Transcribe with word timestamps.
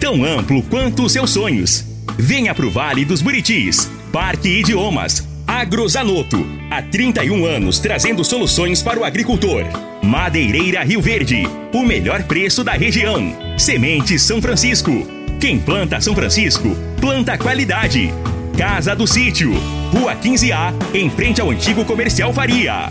Tão 0.00 0.24
amplo 0.24 0.62
quanto 0.62 1.04
os 1.04 1.12
seus 1.12 1.30
sonhos. 1.30 1.84
Venha 2.18 2.54
pro 2.54 2.70
Vale 2.70 3.04
dos 3.04 3.22
Buritis. 3.22 3.90
Parque 4.12 4.48
Idiomas. 4.48 5.26
Agrozanoto. 5.46 6.44
Há 6.70 6.82
31 6.82 7.44
anos 7.46 7.78
trazendo 7.78 8.24
soluções 8.24 8.82
para 8.82 8.98
o 8.98 9.04
agricultor. 9.04 9.64
Madeireira 10.02 10.82
Rio 10.82 11.00
Verde. 11.00 11.44
O 11.72 11.82
melhor 11.82 12.22
preço 12.24 12.62
da 12.62 12.72
região. 12.72 13.34
Sementes 13.56 14.22
São 14.22 14.40
Francisco. 14.40 15.06
Quem 15.40 15.58
planta 15.58 16.00
São 16.00 16.14
Francisco, 16.14 16.76
planta 17.00 17.36
qualidade. 17.36 18.10
Casa 18.56 18.96
do 18.96 19.06
Sítio. 19.06 19.52
Rua 19.92 20.16
15A, 20.16 20.72
em 20.94 21.10
frente 21.10 21.40
ao 21.40 21.50
antigo 21.50 21.84
comercial 21.84 22.32
Faria. 22.32 22.90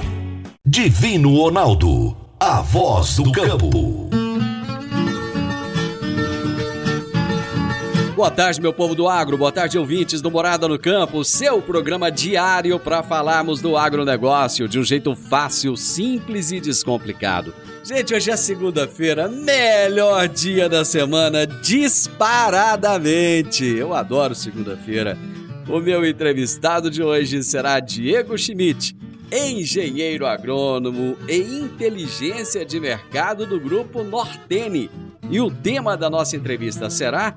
Divino 0.66 1.36
Ronaldo, 1.36 2.16
a 2.40 2.62
voz 2.62 3.17
do 3.17 3.31
campo. 3.31 4.25
Boa 8.16 8.31
tarde, 8.31 8.61
meu 8.61 8.71
povo 8.71 8.95
do 8.95 9.09
agro. 9.09 9.38
Boa 9.38 9.52
tarde, 9.52 9.77
ouvintes 9.77 10.21
do 10.21 10.31
Morada 10.31 10.69
no 10.69 10.80
Campo. 10.80 11.25
Seu 11.25 11.61
programa 11.61 12.09
diário 12.09 12.80
para 12.80 13.03
falarmos 13.03 13.59
do 13.59 13.75
agronegócio 13.75 14.69
de 14.69 14.80
um 14.80 14.85
jeito 14.85 15.13
fácil, 15.17 15.75
simples 15.75 16.49
e 16.49 16.61
descomplicado. 16.61 17.53
Gente, 17.83 18.16
hoje 18.16 18.31
é 18.31 18.38
segunda-feira, 18.38 19.27
melhor 19.27 20.30
dia 20.30 20.69
da 20.69 20.85
semana, 20.85 21.45
disparadamente. 21.45 23.66
Eu 23.66 23.94
adoro 23.94 24.33
segunda-feira. 24.33 25.17
O 25.67 25.81
meu 25.81 26.05
entrevistado 26.05 26.89
de 26.89 27.03
hoje 27.03 27.44
será 27.44 27.81
Diego 27.81 28.38
Schmidt, 28.38 28.95
engenheiro 29.29 30.25
agrônomo 30.25 31.17
e 31.27 31.35
inteligência 31.35 32.66
de 32.66 32.79
mercado 32.79 33.45
do 33.45 33.59
grupo 33.59 34.05
Nortene. 34.05 34.89
E 35.29 35.41
o 35.41 35.52
tema 35.52 35.97
da 35.97 36.09
nossa 36.09 36.38
entrevista 36.38 36.89
será 36.89 37.35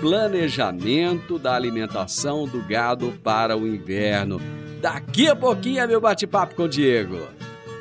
planejamento 0.00 1.38
da 1.38 1.54
alimentação 1.54 2.46
do 2.46 2.62
gado 2.62 3.12
para 3.22 3.56
o 3.56 3.66
inverno. 3.66 4.40
Daqui 4.80 5.28
a 5.28 5.34
pouquinho 5.34 5.80
é 5.80 5.86
meu 5.86 6.00
bate-papo 6.00 6.54
com 6.54 6.64
o 6.64 6.68
Diego. 6.68 7.18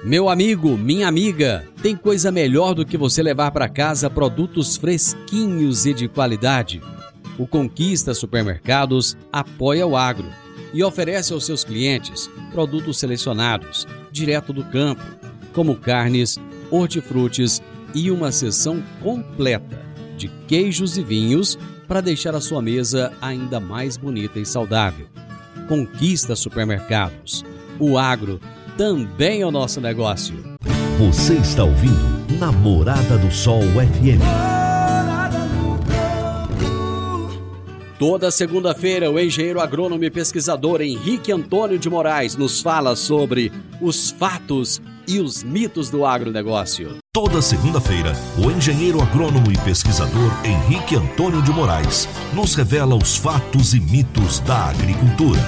Meu 0.04 0.30
amigo, 0.30 0.78
minha 0.78 1.08
amiga, 1.08 1.68
tem 1.82 1.96
coisa 1.96 2.32
melhor 2.32 2.74
do 2.74 2.86
que 2.86 2.98
você 2.98 3.22
levar 3.22 3.52
para 3.52 3.70
casa 3.70 4.10
produtos 4.10 4.78
fresquinhos 4.78 5.86
e 5.86 5.94
de 5.94 6.08
qualidade. 6.08 6.82
O 7.38 7.48
Conquista 7.48 8.14
Supermercados 8.14 9.16
apoia 9.32 9.86
o 9.86 9.96
agro 9.96 10.28
e 10.74 10.84
oferece 10.84 11.34
aos 11.34 11.46
seus 11.46 11.64
clientes 11.64 12.30
produtos 12.52 12.98
selecionados, 12.98 13.88
direto 14.12 14.52
do 14.52 14.64
campo, 14.64 15.04
como 15.54 15.76
carnes, 15.76 16.40
hortifrutis 16.72 17.62
e 17.94 18.10
uma 18.10 18.32
seção 18.32 18.84
completa 19.02 19.86
de 20.18 20.28
queijos 20.48 20.98
e 20.98 21.04
vinhos 21.04 21.58
para 21.88 22.02
deixar 22.02 22.36
a 22.36 22.42
sua 22.42 22.62
mesa 22.62 23.14
ainda 23.22 23.60
mais 23.60 23.98
bonita 23.98 24.40
e 24.40 24.46
saudável. 24.46 25.08
Conquista 25.68 26.36
Supermercados. 26.36 27.46
O 27.80 27.98
agro 27.98 28.40
também 28.78 29.42
é 29.42 29.46
o 29.46 29.52
nosso 29.52 29.80
negócio. 29.80 30.36
Você 31.00 31.36
está 31.36 31.64
ouvindo 31.64 32.18
Namorada 32.40 33.18
do 33.18 33.32
Sol 33.32 33.62
FM. 33.62 34.22
Toda 38.00 38.30
segunda-feira, 38.30 39.10
o 39.10 39.20
engenheiro 39.20 39.60
agrônomo 39.60 40.04
e 40.04 40.12
pesquisador 40.12 40.82
Henrique 40.82 41.32
Antônio 41.32 41.80
de 41.80 41.90
Moraes 41.90 42.36
nos 42.36 42.62
fala 42.62 42.96
sobre 42.96 43.52
os 43.82 44.12
fatos 44.12 44.80
e 45.08 45.20
os 45.20 45.42
mitos 45.42 45.90
do 45.90 46.06
agronegócio. 46.06 46.98
Toda 47.20 47.42
segunda-feira, 47.42 48.12
o 48.38 48.52
engenheiro 48.52 49.02
agrônomo 49.02 49.52
e 49.52 49.58
pesquisador 49.66 50.30
Henrique 50.46 50.96
Antônio 50.96 51.42
de 51.42 51.50
Moraes 51.50 52.08
nos 52.32 52.54
revela 52.54 52.96
os 52.96 53.18
fatos 53.18 53.74
e 53.74 53.80
mitos 53.80 54.40
da 54.42 54.70
agricultura. 54.70 55.40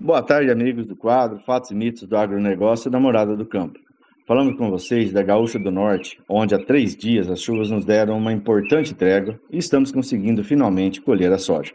Boa 0.00 0.22
tarde, 0.22 0.50
amigos 0.50 0.86
do 0.86 0.96
quadro 0.96 1.38
Fatos 1.40 1.72
e 1.72 1.74
Mitos 1.74 2.04
do 2.04 2.16
Agronegócio 2.16 2.90
da 2.90 2.98
Morada 2.98 3.36
do 3.36 3.44
Campo. 3.44 3.78
Falamos 4.26 4.56
com 4.56 4.70
vocês 4.70 5.12
da 5.12 5.22
Gaúcha 5.22 5.58
do 5.58 5.70
Norte, 5.70 6.18
onde 6.26 6.54
há 6.54 6.58
três 6.58 6.96
dias 6.96 7.28
as 7.28 7.42
chuvas 7.42 7.70
nos 7.70 7.84
deram 7.84 8.16
uma 8.16 8.32
importante 8.32 8.94
trégua 8.94 9.38
e 9.50 9.58
estamos 9.58 9.92
conseguindo 9.92 10.42
finalmente 10.42 11.02
colher 11.02 11.30
a 11.34 11.38
soja. 11.38 11.74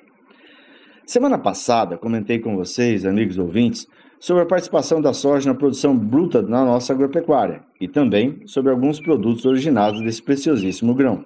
Semana 1.05 1.37
passada, 1.37 1.99
comentei 1.99 2.39
com 2.39 2.55
vocês, 2.55 3.05
amigos 3.05 3.37
ouvintes, 3.37 3.87
sobre 4.19 4.43
a 4.43 4.45
participação 4.45 5.01
da 5.01 5.13
soja 5.13 5.51
na 5.51 5.57
produção 5.57 5.97
bruta 5.97 6.41
na 6.41 6.63
nossa 6.65 6.93
agropecuária 6.93 7.63
e 7.79 7.87
também 7.87 8.41
sobre 8.45 8.71
alguns 8.71 8.99
produtos 8.99 9.45
originados 9.45 10.01
desse 10.01 10.21
preciosíssimo 10.21 10.93
grão. 10.93 11.23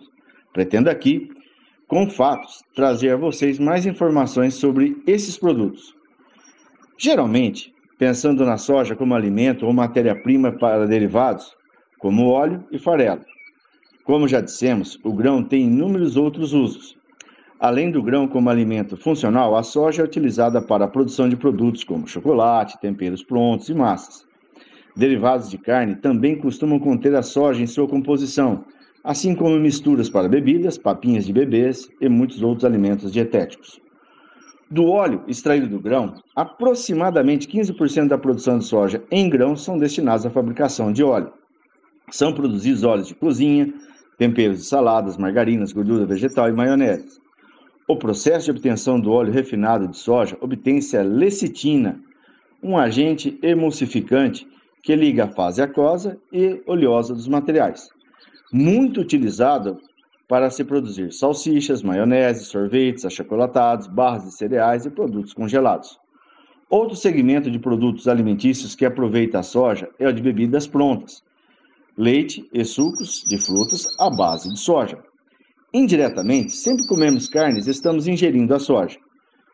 Pretendo 0.54 0.90
aqui, 0.90 1.30
com 1.88 2.10
fatos, 2.10 2.64
trazer 2.76 3.12
a 3.12 3.18
vocês 3.18 3.58
mais 3.60 3.86
informações 3.86 4.56
sobre 4.56 5.02
esses 5.08 5.38
produtos. 5.38 5.96
Geralmente, 6.98 7.74
pensando 7.98 8.46
na 8.46 8.58
soja 8.58 8.96
como 8.96 9.16
alimento 9.16 9.66
ou 9.66 9.74
matéria-prima 9.74 10.52
para 10.52 10.86
derivados, 10.86 11.56
como 11.98 12.30
óleo 12.30 12.64
e 12.72 12.78
farelo. 12.78 13.22
Como 14.04 14.28
já 14.28 14.42
dissemos, 14.42 15.00
o 15.04 15.14
grão 15.14 15.44
tem 15.44 15.64
inúmeros 15.64 16.18
outros 16.18 16.54
usos, 16.54 16.99
Além 17.60 17.92
do 17.92 18.02
grão 18.02 18.26
como 18.26 18.50
alimento 18.50 18.96
funcional, 18.96 19.54
a 19.54 19.64
soja 19.64 20.02
é 20.02 20.06
utilizada 20.06 20.62
para 20.62 20.86
a 20.86 20.88
produção 20.88 21.28
de 21.28 21.36
produtos 21.36 21.84
como 21.84 22.08
chocolate, 22.08 22.80
temperos 22.80 23.22
prontos 23.22 23.68
e 23.68 23.74
massas. 23.74 24.26
Derivados 24.96 25.50
de 25.50 25.58
carne 25.58 25.98
também 25.98 26.38
costumam 26.40 26.80
conter 26.80 27.14
a 27.16 27.22
soja 27.22 27.62
em 27.62 27.68
sua 27.68 27.86
composição, 27.86 28.64
assim 29.04 29.36
como 29.36 29.60
misturas 29.60 30.10
para 30.10 30.30
bebidas, 30.30 30.78
papinhas 30.78 31.26
de 31.26 31.34
bebês 31.34 31.90
e 32.00 32.08
muitos 32.08 32.42
outros 32.42 32.64
alimentos 32.64 33.12
dietéticos. 33.12 33.82
Do 34.72 34.86
óleo 34.86 35.24
extraído 35.28 35.68
do 35.68 35.82
grão, 35.82 36.14
aproximadamente 36.34 37.46
15% 37.46 38.08
da 38.08 38.18
produção 38.18 38.60
de 38.60 38.66
soja 38.66 39.04
em 39.12 39.30
grão 39.30 39.58
são 39.58 39.78
destinados 39.78 40.26
à 40.26 40.30
fabricação 40.30 40.94
de 40.94 41.04
óleo. 41.04 41.34
São 42.10 42.32
produzidos 42.32 42.86
óleos 42.86 43.10
de 43.10 43.16
cozinha, 43.16 43.74
temperos 44.18 44.60
de 44.60 44.66
saladas, 44.66 45.18
margarinas, 45.18 45.74
gordura 45.74 46.06
vegetal 46.06 46.48
e 46.48 46.54
maionese. 46.54 47.20
O 47.90 47.96
processo 47.96 48.46
de 48.46 48.52
obtenção 48.52 49.00
do 49.00 49.12
óleo 49.12 49.34
refinado 49.34 49.88
de 49.88 49.98
soja 49.98 50.38
obtém-se 50.42 50.96
a 50.96 51.02
lecitina, 51.02 52.00
um 52.62 52.78
agente 52.78 53.40
emulsificante 53.42 54.48
que 54.84 54.96
liga 54.96 55.24
a 55.24 55.28
fase 55.28 55.60
aquosa 55.60 56.16
e 56.32 56.62
oleosa 56.68 57.16
dos 57.16 57.28
materiais, 57.28 57.90
muito 58.54 59.02
utilizado 59.02 59.80
para 60.28 60.52
se 60.52 60.64
produzir 60.64 61.12
salsichas, 61.12 61.82
maionese, 61.82 62.46
sorvetes, 62.46 63.06
achocolatados, 63.06 63.88
barras 63.88 64.26
de 64.26 64.36
cereais 64.36 64.86
e 64.86 64.92
produtos 64.92 65.34
congelados. 65.34 66.00
Outro 66.70 66.96
segmento 66.96 67.50
de 67.50 67.58
produtos 67.58 68.08
alimentícios 68.08 68.76
que 68.76 68.86
aproveita 68.86 69.40
a 69.40 69.44
soja 69.44 69.90
é 69.98 70.08
o 70.08 70.14
de 70.14 70.22
bebidas 70.22 70.68
prontas, 70.68 71.24
leite 71.98 72.48
e 72.54 72.64
sucos 72.64 73.24
de 73.28 73.40
frutas 73.40 73.88
à 74.00 74.12
base 74.12 74.48
de 74.54 74.60
soja. 74.60 75.09
Indiretamente, 75.74 76.54
sempre 76.54 76.88
comemos 76.88 77.28
carnes 77.28 77.68
estamos 77.68 78.08
ingerindo 78.08 78.56
a 78.56 78.60
soja, 78.60 78.98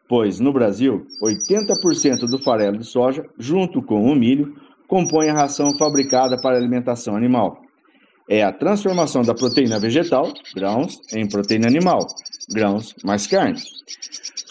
pois 0.07 0.39
no 0.39 0.53
Brasil, 0.53 1.05
80% 1.21 2.29
do 2.29 2.41
farelo 2.41 2.77
de 2.77 2.85
soja, 2.85 3.23
junto 3.37 3.81
com 3.81 4.01
o 4.03 4.15
milho, 4.15 4.55
compõe 4.87 5.29
a 5.29 5.33
ração 5.33 5.77
fabricada 5.77 6.37
para 6.41 6.57
alimentação 6.57 7.17
animal. 7.17 7.61
É 8.29 8.43
a 8.43 8.53
transformação 8.53 9.23
da 9.23 9.35
proteína 9.35 9.77
vegetal, 9.77 10.31
grãos, 10.55 10.99
em 11.13 11.27
proteína 11.27 11.67
animal, 11.67 12.07
grãos 12.49 12.95
mais 13.03 13.27
carne. 13.27 13.59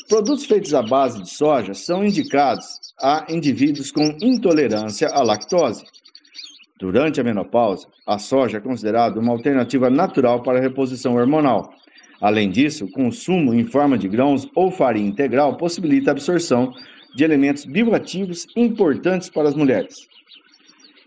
Produtos 0.09 0.45
feitos 0.45 0.75
à 0.75 0.83
base 0.83 1.23
de 1.23 1.31
soja 1.31 1.73
são 1.73 2.05
indicados 2.05 2.67
a 3.01 3.25
indivíduos 3.29 3.91
com 3.91 4.17
intolerância 4.21 5.09
à 5.09 5.23
lactose, 5.23 5.83
Durante 6.79 7.21
a 7.21 7.25
menopausa, 7.25 7.87
a 8.07 8.19
soja 8.19 8.59
é 8.59 8.61
considerada 8.61 9.21
uma 9.21 9.33
alternativa 9.33 9.89
natural 9.89 10.43
para 10.43 10.59
a 10.59 10.61
reposição 10.61 11.15
hormonal. 11.15 11.73
Além 12.21 12.51
disso, 12.51 12.87
o 12.87 12.91
consumo 12.91 13.55
em 13.55 13.65
forma 13.65 13.97
de 13.97 14.09
grãos 14.09 14.49
ou 14.57 14.71
farinha 14.71 15.09
integral 15.09 15.57
possibilita 15.57 16.11
a 16.11 16.13
absorção 16.13 16.73
de 17.15 17.23
elementos 17.23 17.65
bioativos 17.65 18.47
importantes 18.57 19.31
para 19.31 19.49
as 19.49 19.55
mulheres. 19.55 20.09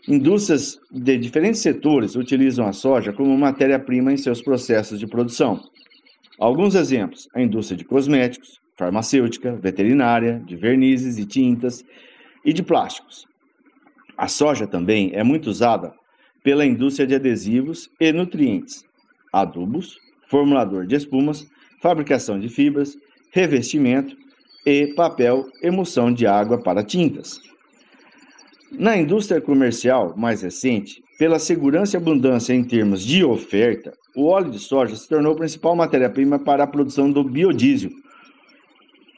Indústrias 0.08 0.80
de 0.90 1.18
diferentes 1.18 1.60
setores 1.60 2.16
utilizam 2.16 2.66
a 2.66 2.72
soja 2.72 3.12
como 3.12 3.38
matéria-prima 3.38 4.14
em 4.14 4.18
seus 4.18 4.42
processos 4.42 4.98
de 5.00 5.06
produção. 5.06 5.60
Alguns 6.40 6.75
exemplos: 6.75 7.28
a 7.36 7.42
indústria 7.42 7.78
de 7.78 7.84
cosméticos, 7.84 8.62
farmacêutica, 8.78 9.58
veterinária, 9.58 10.42
de 10.46 10.56
vernizes 10.56 11.18
e 11.18 11.25
tintas 11.25 11.84
e 12.46 12.54
de 12.54 12.64
plásticos. 12.64 13.25
A 14.18 14.28
soja 14.28 14.66
também 14.66 15.12
é 15.14 15.24
muito 15.24 15.48
usada 15.48 15.94
pela 16.44 16.66
indústria 16.66 17.06
de 17.06 17.14
adesivos 17.14 17.90
e 18.00 18.12
nutrientes, 18.12 18.84
adubos, 19.31 19.98
formulador 20.28 20.88
de 20.88 20.96
espumas, 20.96 21.46
fabricação 21.81 22.40
de 22.40 22.50
fibras, 22.50 22.98
revestimento 23.31 24.16
e 24.66 24.88
papel 24.96 25.46
emulsão 25.62 26.12
de 26.12 26.25
água 26.25 26.58
para 26.58 26.84
tintas. 26.84 27.40
Na 28.72 28.98
indústria 28.98 29.40
comercial 29.40 30.16
mais 30.18 30.42
recente, 30.42 31.02
pela 31.19 31.40
segurança 31.40 31.96
e 31.96 32.00
abundância 32.00 32.54
em 32.54 32.64
termos 32.64 33.04
de 33.04 33.24
oferta, 33.24 33.94
o 34.16 34.25
óleo 34.25 34.50
de 34.50 34.60
soja 34.60 34.96
se 34.96 35.08
tornou 35.08 35.34
a 35.34 35.38
principal 35.38 35.75
matéria-prima 35.75 36.40
para 36.40 36.64
a 36.64 36.68
produção 36.68 37.12
do 37.12 37.24
biodiesel, 37.24 37.92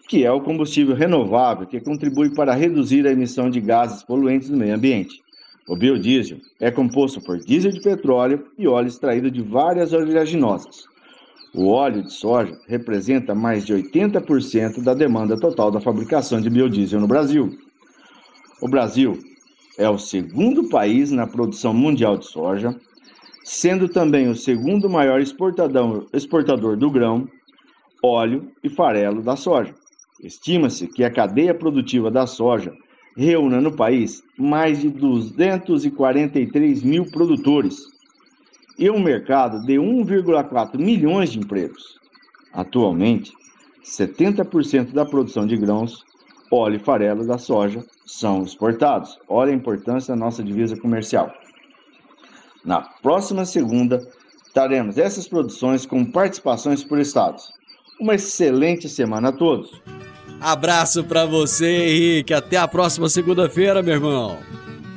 que 0.09 0.25
é 0.25 0.31
o 0.31 0.41
combustível 0.41 0.95
renovável 0.95 1.67
que 1.67 1.79
contribui 1.79 2.33
para 2.33 2.55
reduzir 2.55 3.05
a 3.05 3.11
emissão 3.11 3.47
de 3.47 3.61
gases 3.61 4.01
poluentes 4.01 4.49
no 4.49 4.57
meio 4.57 4.73
ambiente. 4.73 5.21
O 5.67 5.77
biodiesel 5.77 6.39
é 6.59 6.71
composto 6.71 7.21
por 7.21 7.37
diesel 7.37 7.71
de 7.71 7.79
petróleo 7.79 8.43
e 8.57 8.67
óleo 8.67 8.87
extraído 8.87 9.29
de 9.29 9.43
várias 9.43 9.93
oleaginosas. 9.93 10.85
O 11.53 11.67
óleo 11.67 12.01
de 12.01 12.11
soja 12.11 12.57
representa 12.67 13.35
mais 13.35 13.63
de 13.67 13.75
80% 13.75 14.81
da 14.81 14.95
demanda 14.95 15.39
total 15.39 15.69
da 15.69 15.79
fabricação 15.79 16.41
de 16.41 16.49
biodiesel 16.49 16.99
no 16.99 17.07
Brasil. 17.07 17.55
O 18.63 18.67
Brasil 18.67 19.13
é 19.77 19.87
o 19.87 19.99
segundo 19.99 20.69
país 20.69 21.11
na 21.11 21.27
produção 21.27 21.71
mundial 21.71 22.17
de 22.17 22.25
soja, 22.25 22.75
sendo 23.43 23.87
também 23.87 24.27
o 24.27 24.35
segundo 24.35 24.89
maior 24.89 25.21
exportador 25.21 26.75
do 26.77 26.89
grão, 26.89 27.27
óleo 28.03 28.51
e 28.63 28.69
farelo 28.69 29.21
da 29.21 29.35
soja. 29.35 29.78
Estima-se 30.21 30.87
que 30.87 31.03
a 31.03 31.11
cadeia 31.11 31.53
produtiva 31.53 32.11
da 32.11 32.27
soja 32.27 32.73
reúna 33.15 33.61
no 33.61 33.75
país 33.75 34.21
mais 34.37 34.79
de 34.79 34.89
243 34.89 36.83
mil 36.83 37.09
produtores 37.09 37.77
e 38.77 38.89
um 38.89 38.99
mercado 38.99 39.65
de 39.65 39.75
1,4 39.75 40.77
milhões 40.77 41.31
de 41.31 41.39
empregos. 41.39 41.99
Atualmente, 42.53 43.31
70% 43.83 44.91
da 44.93 45.05
produção 45.05 45.45
de 45.45 45.57
grãos, 45.57 46.03
óleo 46.51 46.77
e 46.77 46.79
farelo 46.79 47.25
da 47.25 47.37
soja 47.37 47.83
são 48.05 48.43
exportados. 48.43 49.17
Olha 49.27 49.51
a 49.51 49.55
importância 49.55 50.13
da 50.13 50.19
nossa 50.19 50.43
divisa 50.43 50.79
comercial. 50.79 51.31
Na 52.63 52.81
próxima 52.81 53.45
segunda, 53.45 53.99
teremos 54.53 54.97
essas 54.97 55.27
produções 55.27 55.85
com 55.85 56.03
participações 56.03 56.83
por 56.83 56.99
estados. 56.99 57.58
Uma 57.99 58.15
excelente 58.15 58.87
semana 58.87 59.27
a 59.27 59.31
todos. 59.31 59.81
Abraço 60.39 61.03
para 61.03 61.25
você, 61.25 61.69
Henrique. 61.69 62.33
Até 62.33 62.55
a 62.55 62.67
próxima 62.67 63.09
segunda-feira, 63.09 63.83
meu 63.83 63.95
irmão. 63.95 64.37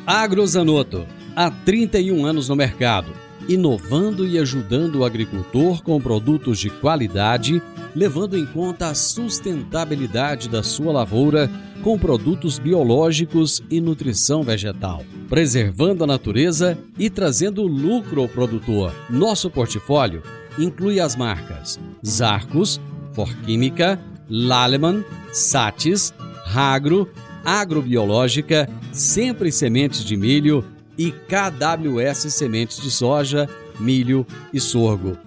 Agrozanoto, 0.07 1.05
há 1.35 1.51
31 1.51 2.25
anos 2.25 2.49
no 2.49 2.55
mercado, 2.55 3.13
inovando 3.49 4.25
e 4.25 4.39
ajudando 4.39 5.01
o 5.01 5.05
agricultor 5.05 5.83
com 5.83 6.01
produtos 6.01 6.61
de 6.61 6.71
qualidade, 6.71 7.61
levando 7.93 8.39
em 8.39 8.47
conta 8.47 8.87
a 8.87 8.95
sustentabilidade 8.95 10.49
da 10.49 10.63
sua 10.63 10.93
lavoura 10.93 11.51
com 11.83 11.99
produtos 11.99 12.61
biológicos 12.61 13.65
e 13.69 13.81
nutrição 13.81 14.45
vegetal, 14.45 15.05
preservando 15.29 16.05
a 16.05 16.07
natureza 16.07 16.79
e 16.97 17.11
trazendo 17.11 17.67
lucro 17.67 18.23
ao 18.23 18.29
produtor. 18.29 18.95
Nosso 19.11 19.51
portfólio 19.51 20.23
inclui 20.57 21.01
as 21.01 21.17
marcas 21.17 21.81
Zarcos, 22.07 22.81
Forquímica, 23.15 23.99
Laleman, 24.29 25.03
Satis, 25.33 26.13
Ragro, 26.45 27.09
Agrobiológica, 27.45 28.69
Sempre 28.93 29.51
Sementes 29.51 30.05
de 30.05 30.17
Milho 30.17 30.65
e 30.97 31.11
KWS 31.11 32.33
Sementes 32.33 32.81
de 32.81 32.89
Soja, 32.91 33.49
Milho 33.81 34.25
e 34.53 34.61
Sorgo. 34.61 35.19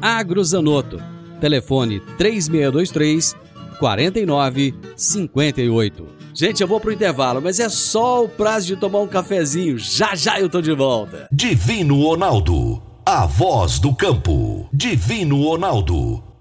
Agrozanoto. 0.00 1.00
Telefone 1.40 2.00
3623 2.18 3.36
4958. 3.78 6.14
Gente, 6.34 6.62
eu 6.62 6.66
vou 6.66 6.80
pro 6.80 6.92
intervalo, 6.92 7.40
mas 7.40 7.60
é 7.60 7.68
só 7.68 8.24
o 8.24 8.28
prazo 8.28 8.66
de 8.66 8.76
tomar 8.76 8.98
um 9.00 9.06
cafezinho. 9.06 9.78
Já 9.78 10.16
já 10.16 10.40
eu 10.40 10.48
tô 10.48 10.60
de 10.60 10.74
volta. 10.74 11.28
Divino 11.30 12.02
Ronaldo, 12.02 12.82
a 13.06 13.24
voz 13.24 13.78
do 13.78 13.94
campo. 13.94 14.68
Divino 14.72 15.44
Ronaldo, 15.44 16.24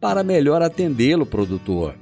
para 0.00 0.24
melhor 0.24 0.62
atendê-lo, 0.62 1.26
produtor. 1.26 1.94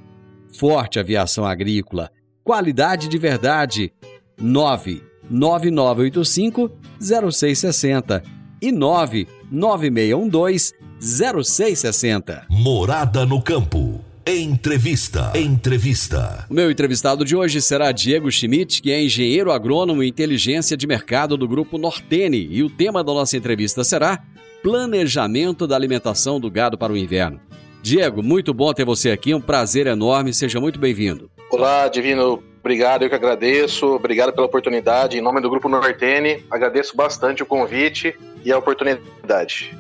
Forte 0.57 1.01
Aviação 1.01 1.45
Agrícola, 1.45 2.13
qualidade 2.45 3.09
de 3.09 3.19
verdade. 3.19 3.93
99985 4.41 6.71
0660 7.01 8.23
e 8.63 8.71
99612 8.71 10.75
0660. 11.01 12.47
Morada 12.49 13.27
no 13.27 13.43
campo. 13.43 14.01
Entrevista. 14.27 15.33
Entrevista. 15.35 16.47
O 16.51 16.55
meu 16.55 16.71
entrevistado 16.71 17.25
de 17.25 17.35
hoje 17.35 17.63
será 17.63 17.91
Diego 17.93 18.31
Schmidt, 18.31 18.83
que 18.83 18.93
é 18.93 19.03
engenheiro 19.03 19.51
agrônomo 19.51 20.03
e 20.03 20.09
inteligência 20.09 20.77
de 20.77 20.87
mercado 20.87 21.35
do 21.37 21.49
grupo 21.49 21.79
Nortene, 21.79 22.47
e 22.51 22.63
o 22.63 22.69
tema 22.69 23.03
da 23.03 23.11
nossa 23.13 23.39
entrevista 23.39 23.83
será 23.83 24.23
Planejamento 24.63 25.67
da 25.67 25.75
alimentação 25.77 26.39
do 26.39 26.51
gado 26.51 26.77
para 26.77 26.93
o 26.93 26.97
inverno. 26.97 27.41
Diego, 27.89 28.23
muito 28.23 28.53
bom 28.53 28.71
ter 28.75 28.85
você 28.85 29.11
aqui, 29.11 29.33
um 29.33 29.41
prazer 29.41 29.87
enorme, 29.87 30.35
seja 30.35 30.61
muito 30.61 30.79
bem-vindo. 30.79 31.31
Olá, 31.51 31.89
Divino, 31.89 32.43
obrigado, 32.61 33.03
eu 33.05 33.09
que 33.09 33.15
agradeço, 33.15 33.87
obrigado 33.87 34.31
pela 34.35 34.47
oportunidade. 34.47 35.17
Em 35.17 35.23
nome 35.23 35.41
do 35.41 35.49
Grupo 35.49 35.71
Nortene, 35.71 36.45
agradeço 36.51 36.95
bastante 36.95 37.43
o 37.43 37.47
convite 37.47 38.15
e 38.45 38.53
a 38.53 38.59
oportunidade. 38.59 39.75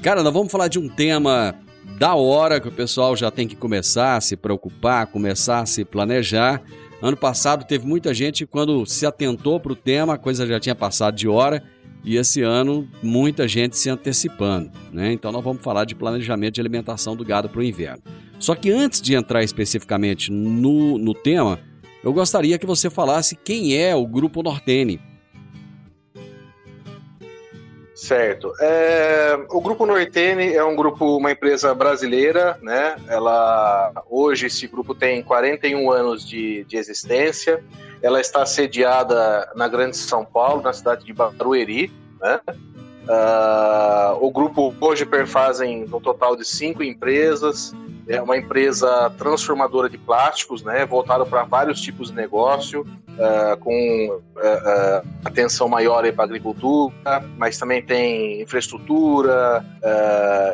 Cara, 0.00 0.22
nós 0.22 0.32
vamos 0.32 0.52
falar 0.52 0.68
de 0.68 0.78
um 0.78 0.88
tema 0.88 1.56
da 1.98 2.14
hora 2.14 2.60
que 2.60 2.68
o 2.68 2.72
pessoal 2.72 3.16
já 3.16 3.32
tem 3.32 3.48
que 3.48 3.56
começar 3.56 4.14
a 4.14 4.20
se 4.20 4.36
preocupar, 4.36 5.08
começar 5.08 5.58
a 5.58 5.66
se 5.66 5.84
planejar. 5.84 6.62
Ano 7.02 7.16
passado 7.16 7.66
teve 7.66 7.84
muita 7.84 8.14
gente 8.14 8.46
quando 8.46 8.86
se 8.86 9.04
atentou 9.04 9.58
para 9.58 9.72
o 9.72 9.76
tema, 9.76 10.14
a 10.14 10.18
coisa 10.18 10.46
já 10.46 10.60
tinha 10.60 10.76
passado 10.76 11.16
de 11.16 11.26
hora 11.26 11.64
e 12.04 12.16
esse 12.16 12.42
ano 12.42 12.88
muita 13.02 13.46
gente 13.46 13.76
se 13.76 13.90
antecipando, 13.90 14.70
né? 14.92 15.12
Então 15.12 15.30
nós 15.30 15.44
vamos 15.44 15.62
falar 15.62 15.84
de 15.84 15.94
planejamento 15.94 16.54
de 16.54 16.60
alimentação 16.60 17.14
do 17.14 17.24
gado 17.24 17.48
para 17.48 17.60
o 17.60 17.64
inverno. 17.64 18.02
Só 18.38 18.54
que 18.54 18.70
antes 18.70 19.02
de 19.02 19.14
entrar 19.14 19.42
especificamente 19.42 20.32
no, 20.32 20.96
no 20.96 21.12
tema, 21.12 21.60
eu 22.02 22.12
gostaria 22.12 22.58
que 22.58 22.66
você 22.66 22.88
falasse 22.88 23.36
quem 23.36 23.76
é 23.76 23.94
o 23.94 24.06
Grupo 24.06 24.42
Nortene. 24.42 25.00
Certo. 28.00 28.54
É, 28.58 29.38
o 29.50 29.60
Grupo 29.60 29.84
Nortene 29.84 30.54
é 30.54 30.64
um 30.64 30.74
grupo, 30.74 31.18
uma 31.18 31.32
empresa 31.32 31.74
brasileira, 31.74 32.58
né? 32.62 32.96
Ela 33.06 33.92
hoje 34.08 34.46
esse 34.46 34.66
grupo 34.66 34.94
tem 34.94 35.22
41 35.22 35.90
anos 35.90 36.26
de, 36.26 36.64
de 36.64 36.78
existência. 36.78 37.62
Ela 38.00 38.18
está 38.18 38.46
sediada 38.46 39.52
na 39.54 39.68
Grande 39.68 39.98
São 39.98 40.24
Paulo, 40.24 40.62
na 40.62 40.72
cidade 40.72 41.04
de 41.04 41.12
Barueri, 41.12 41.92
né? 42.18 42.40
Uh, 42.48 44.24
o 44.24 44.30
grupo 44.30 44.74
hoje 44.80 45.04
perfazem 45.04 45.84
um 45.84 46.00
total 46.00 46.34
de 46.36 46.44
cinco 46.46 46.82
empresas. 46.82 47.74
É 48.12 48.20
uma 48.20 48.36
empresa 48.36 49.10
transformadora 49.16 49.88
de 49.88 49.96
plásticos, 49.96 50.62
né, 50.62 50.84
voltada 50.84 51.24
para 51.24 51.44
vários 51.44 51.80
tipos 51.80 52.08
de 52.10 52.16
negócio, 52.16 52.80
uh, 52.82 53.56
com 53.58 54.20
uh, 54.36 55.08
atenção 55.24 55.68
maior 55.68 56.00
para 56.12 56.24
a 56.24 56.26
agricultura, 56.26 56.92
mas 57.36 57.56
também 57.58 57.82
tem 57.82 58.42
infraestrutura, 58.42 59.64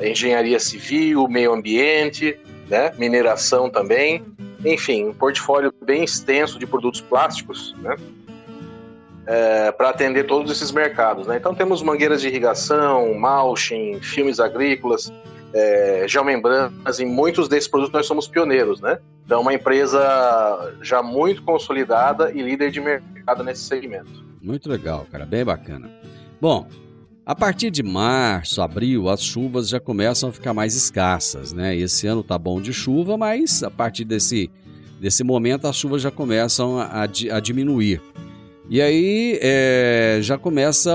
engenharia 0.02 0.60
civil, 0.60 1.26
meio 1.28 1.52
ambiente, 1.52 2.38
né, 2.68 2.92
mineração 2.98 3.70
também. 3.70 4.22
Enfim, 4.64 5.06
um 5.06 5.14
portfólio 5.14 5.72
bem 5.84 6.04
extenso 6.04 6.58
de 6.58 6.66
produtos 6.66 7.00
plásticos, 7.00 7.74
né? 7.78 7.96
é, 9.26 9.72
para 9.72 9.90
atender 9.90 10.24
todos 10.24 10.50
esses 10.50 10.70
mercados. 10.70 11.26
Né? 11.26 11.36
Então 11.36 11.54
temos 11.54 11.82
mangueiras 11.82 12.20
de 12.20 12.28
irrigação, 12.28 13.14
mulching, 13.14 14.00
filmes 14.00 14.38
agrícolas, 14.38 15.12
é, 15.56 16.04
geomembranas, 16.06 17.00
em 17.00 17.06
muitos 17.06 17.48
desses 17.48 17.68
produtos 17.68 17.94
nós 17.94 18.06
somos 18.06 18.28
pioneiros, 18.28 18.80
né? 18.80 18.98
Então, 19.24 19.40
uma 19.40 19.54
empresa 19.54 19.98
já 20.82 21.02
muito 21.02 21.42
consolidada 21.42 22.30
e 22.30 22.42
líder 22.42 22.70
de 22.70 22.80
mercado 22.80 23.42
nesse 23.42 23.62
segmento. 23.62 24.24
Muito 24.40 24.68
legal, 24.68 25.06
cara, 25.10 25.24
bem 25.24 25.44
bacana. 25.44 25.90
Bom, 26.40 26.68
a 27.24 27.34
partir 27.34 27.70
de 27.70 27.82
março, 27.82 28.60
abril, 28.60 29.08
as 29.08 29.22
chuvas 29.22 29.68
já 29.68 29.80
começam 29.80 30.28
a 30.28 30.32
ficar 30.32 30.52
mais 30.52 30.76
escassas, 30.76 31.52
né? 31.52 31.74
Esse 31.74 32.06
ano 32.06 32.22
tá 32.22 32.38
bom 32.38 32.60
de 32.60 32.72
chuva, 32.72 33.16
mas 33.16 33.62
a 33.62 33.70
partir 33.70 34.04
desse, 34.04 34.50
desse 35.00 35.24
momento 35.24 35.66
as 35.66 35.74
chuvas 35.74 36.02
já 36.02 36.10
começam 36.10 36.78
a, 36.78 37.02
a 37.02 37.40
diminuir. 37.40 38.00
E 38.68 38.82
aí 38.82 39.38
é, 39.40 40.18
já 40.20 40.36
começa 40.36 40.92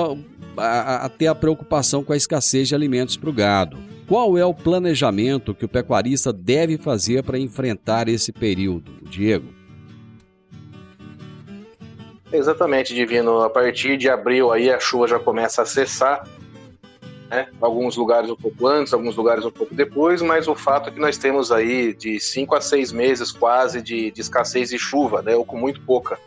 a, 0.56 1.06
a 1.06 1.10
ter 1.10 1.28
a 1.28 1.36
preocupação 1.36 2.04
com 2.04 2.14
a 2.14 2.18
escassez 2.18 2.68
de 2.68 2.76
alimentos 2.76 3.18
para 3.18 3.30
o 3.30 3.34
gado. 3.34 3.91
Qual 4.12 4.38
é 4.38 4.46
o 4.46 4.54
planejamento 4.54 5.56
que 5.56 5.64
o 5.64 5.70
pecuarista 5.70 6.34
deve 6.34 6.78
fazer 6.78 7.24
para 7.24 7.40
enfrentar 7.40 8.10
esse 8.10 8.34
período, 8.34 8.92
Diego? 9.04 9.48
Exatamente, 12.30 12.94
Divino. 12.94 13.40
A 13.40 13.50
partir 13.50 13.96
de 13.96 14.10
abril 14.10 14.52
aí 14.52 14.70
a 14.70 14.82
chuva 14.82 15.08
já 15.08 15.18
começa 15.18 15.62
a 15.62 15.66
cessar. 15.66 16.28
Né? 17.30 17.48
Alguns 17.62 17.96
lugares 17.96 18.30
um 18.30 18.36
pouco 18.36 18.68
antes, 18.68 18.94
alguns 18.94 19.16
lugares 19.16 19.46
um 19.46 19.52
pouco 19.52 19.74
depois, 19.74 20.22
mas 20.22 20.46
o 20.46 20.56
fato 20.56 20.90
é 20.90 20.92
que 20.92 21.00
nós 21.00 21.18
temos 21.18 21.50
aí 21.50 21.94
de 21.94 22.20
cinco 22.20 22.54
a 22.54 22.60
seis 22.60 22.92
meses 22.92 23.32
quase 23.32 23.82
de, 23.82 24.12
de 24.12 24.20
escassez 24.20 24.72
de 24.72 24.78
chuva, 24.78 25.22
né? 25.22 25.38
ou 25.38 25.46
com 25.46 25.58
muito 25.58 25.80
pouca. 25.86 26.20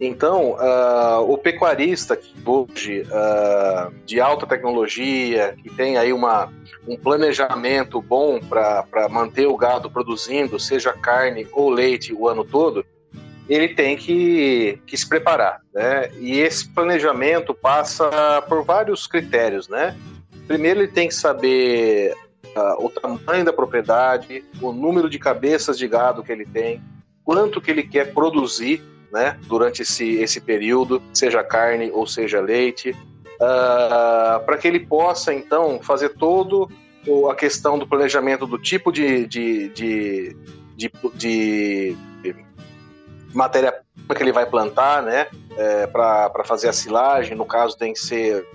Então, 0.00 0.52
uh, 0.52 1.20
o 1.28 1.36
pecuarista 1.36 2.16
que 2.16 2.32
hoje 2.44 3.02
uh, 3.02 3.92
de 4.04 4.20
alta 4.20 4.46
tecnologia, 4.46 5.56
que 5.60 5.68
tem 5.70 5.96
aí 5.98 6.12
uma, 6.12 6.52
um 6.86 6.96
planejamento 6.96 8.00
bom 8.00 8.38
para 8.38 9.08
manter 9.10 9.46
o 9.48 9.56
gado 9.56 9.90
produzindo, 9.90 10.58
seja 10.60 10.92
carne 10.92 11.48
ou 11.52 11.68
leite 11.68 12.14
o 12.14 12.28
ano 12.28 12.44
todo, 12.44 12.86
ele 13.48 13.68
tem 13.74 13.96
que, 13.96 14.80
que 14.86 14.96
se 14.96 15.08
preparar. 15.08 15.62
Né? 15.74 16.10
E 16.20 16.38
esse 16.38 16.68
planejamento 16.68 17.52
passa 17.52 18.40
por 18.48 18.62
vários 18.62 19.04
critérios. 19.06 19.68
Né? 19.68 19.96
Primeiro, 20.46 20.80
ele 20.80 20.92
tem 20.92 21.08
que 21.08 21.14
saber 21.14 22.14
uh, 22.54 22.84
o 22.84 22.88
tamanho 22.88 23.44
da 23.44 23.52
propriedade, 23.52 24.44
o 24.62 24.70
número 24.70 25.10
de 25.10 25.18
cabeças 25.18 25.76
de 25.76 25.88
gado 25.88 26.22
que 26.22 26.30
ele 26.30 26.46
tem, 26.46 26.80
quanto 27.24 27.60
que 27.60 27.72
ele 27.72 27.82
quer 27.82 28.14
produzir 28.14 28.80
né, 29.12 29.38
durante 29.46 29.82
esse, 29.82 30.16
esse 30.16 30.40
período, 30.40 31.02
seja 31.12 31.42
carne 31.42 31.90
ou 31.92 32.06
seja 32.06 32.40
leite, 32.40 32.90
uh, 32.90 34.44
para 34.44 34.56
que 34.58 34.68
ele 34.68 34.80
possa 34.80 35.32
então 35.32 35.80
fazer 35.82 36.10
todo 36.10 36.68
a 37.30 37.34
questão 37.34 37.78
do 37.78 37.86
planejamento 37.86 38.46
do 38.46 38.58
tipo 38.58 38.92
de, 38.92 39.26
de, 39.26 39.68
de, 39.70 40.36
de, 40.76 40.90
de 41.14 41.96
matéria 43.32 43.74
que 44.14 44.22
ele 44.22 44.32
vai 44.32 44.46
plantar, 44.46 45.02
né, 45.02 45.26
é, 45.56 45.86
para 45.86 46.44
fazer 46.44 46.68
a 46.68 46.72
silagem. 46.72 47.36
No 47.36 47.44
caso, 47.44 47.76
tem 47.76 47.92
que 47.92 47.98
ser 47.98 48.46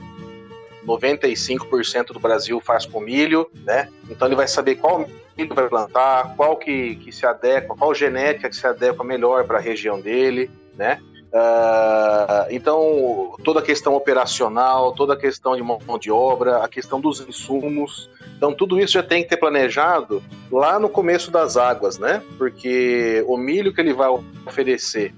95% 0.85 2.07
do 2.07 2.19
Brasil 2.19 2.59
faz 2.59 2.85
com 2.85 2.99
milho, 2.99 3.49
né? 3.65 3.89
Então 4.09 4.27
ele 4.27 4.35
vai 4.35 4.47
saber 4.47 4.75
qual 4.75 5.07
milho 5.37 5.55
vai 5.55 5.67
plantar, 5.67 6.35
qual 6.35 6.57
que, 6.57 6.95
que 6.97 7.11
se 7.11 7.25
adequa, 7.25 7.75
qual 7.75 7.93
genética 7.93 8.49
que 8.49 8.55
se 8.55 8.67
adequa 8.67 9.03
melhor 9.03 9.45
para 9.45 9.57
a 9.57 9.61
região 9.61 9.99
dele, 9.99 10.49
né? 10.75 10.99
Uh, 11.33 12.45
então, 12.51 13.33
toda 13.43 13.59
a 13.59 13.63
questão 13.63 13.95
operacional, 13.95 14.91
toda 14.91 15.13
a 15.13 15.17
questão 15.17 15.55
de 15.55 15.63
mão 15.63 15.79
de 15.99 16.11
obra, 16.11 16.63
a 16.63 16.67
questão 16.67 17.01
dos 17.01 17.27
insumos. 17.27 18.07
Então, 18.37 18.53
tudo 18.53 18.79
isso 18.79 18.93
já 18.93 19.01
tem 19.01 19.23
que 19.23 19.29
ter 19.29 19.37
planejado 19.37 20.21
lá 20.51 20.77
no 20.77 20.87
começo 20.87 21.31
das 21.31 21.57
águas, 21.57 21.97
né? 21.97 22.21
Porque 22.37 23.23
o 23.27 23.35
milho 23.35 23.73
que 23.73 23.81
ele 23.81 23.93
vai 23.93 24.09
oferecer 24.45 25.11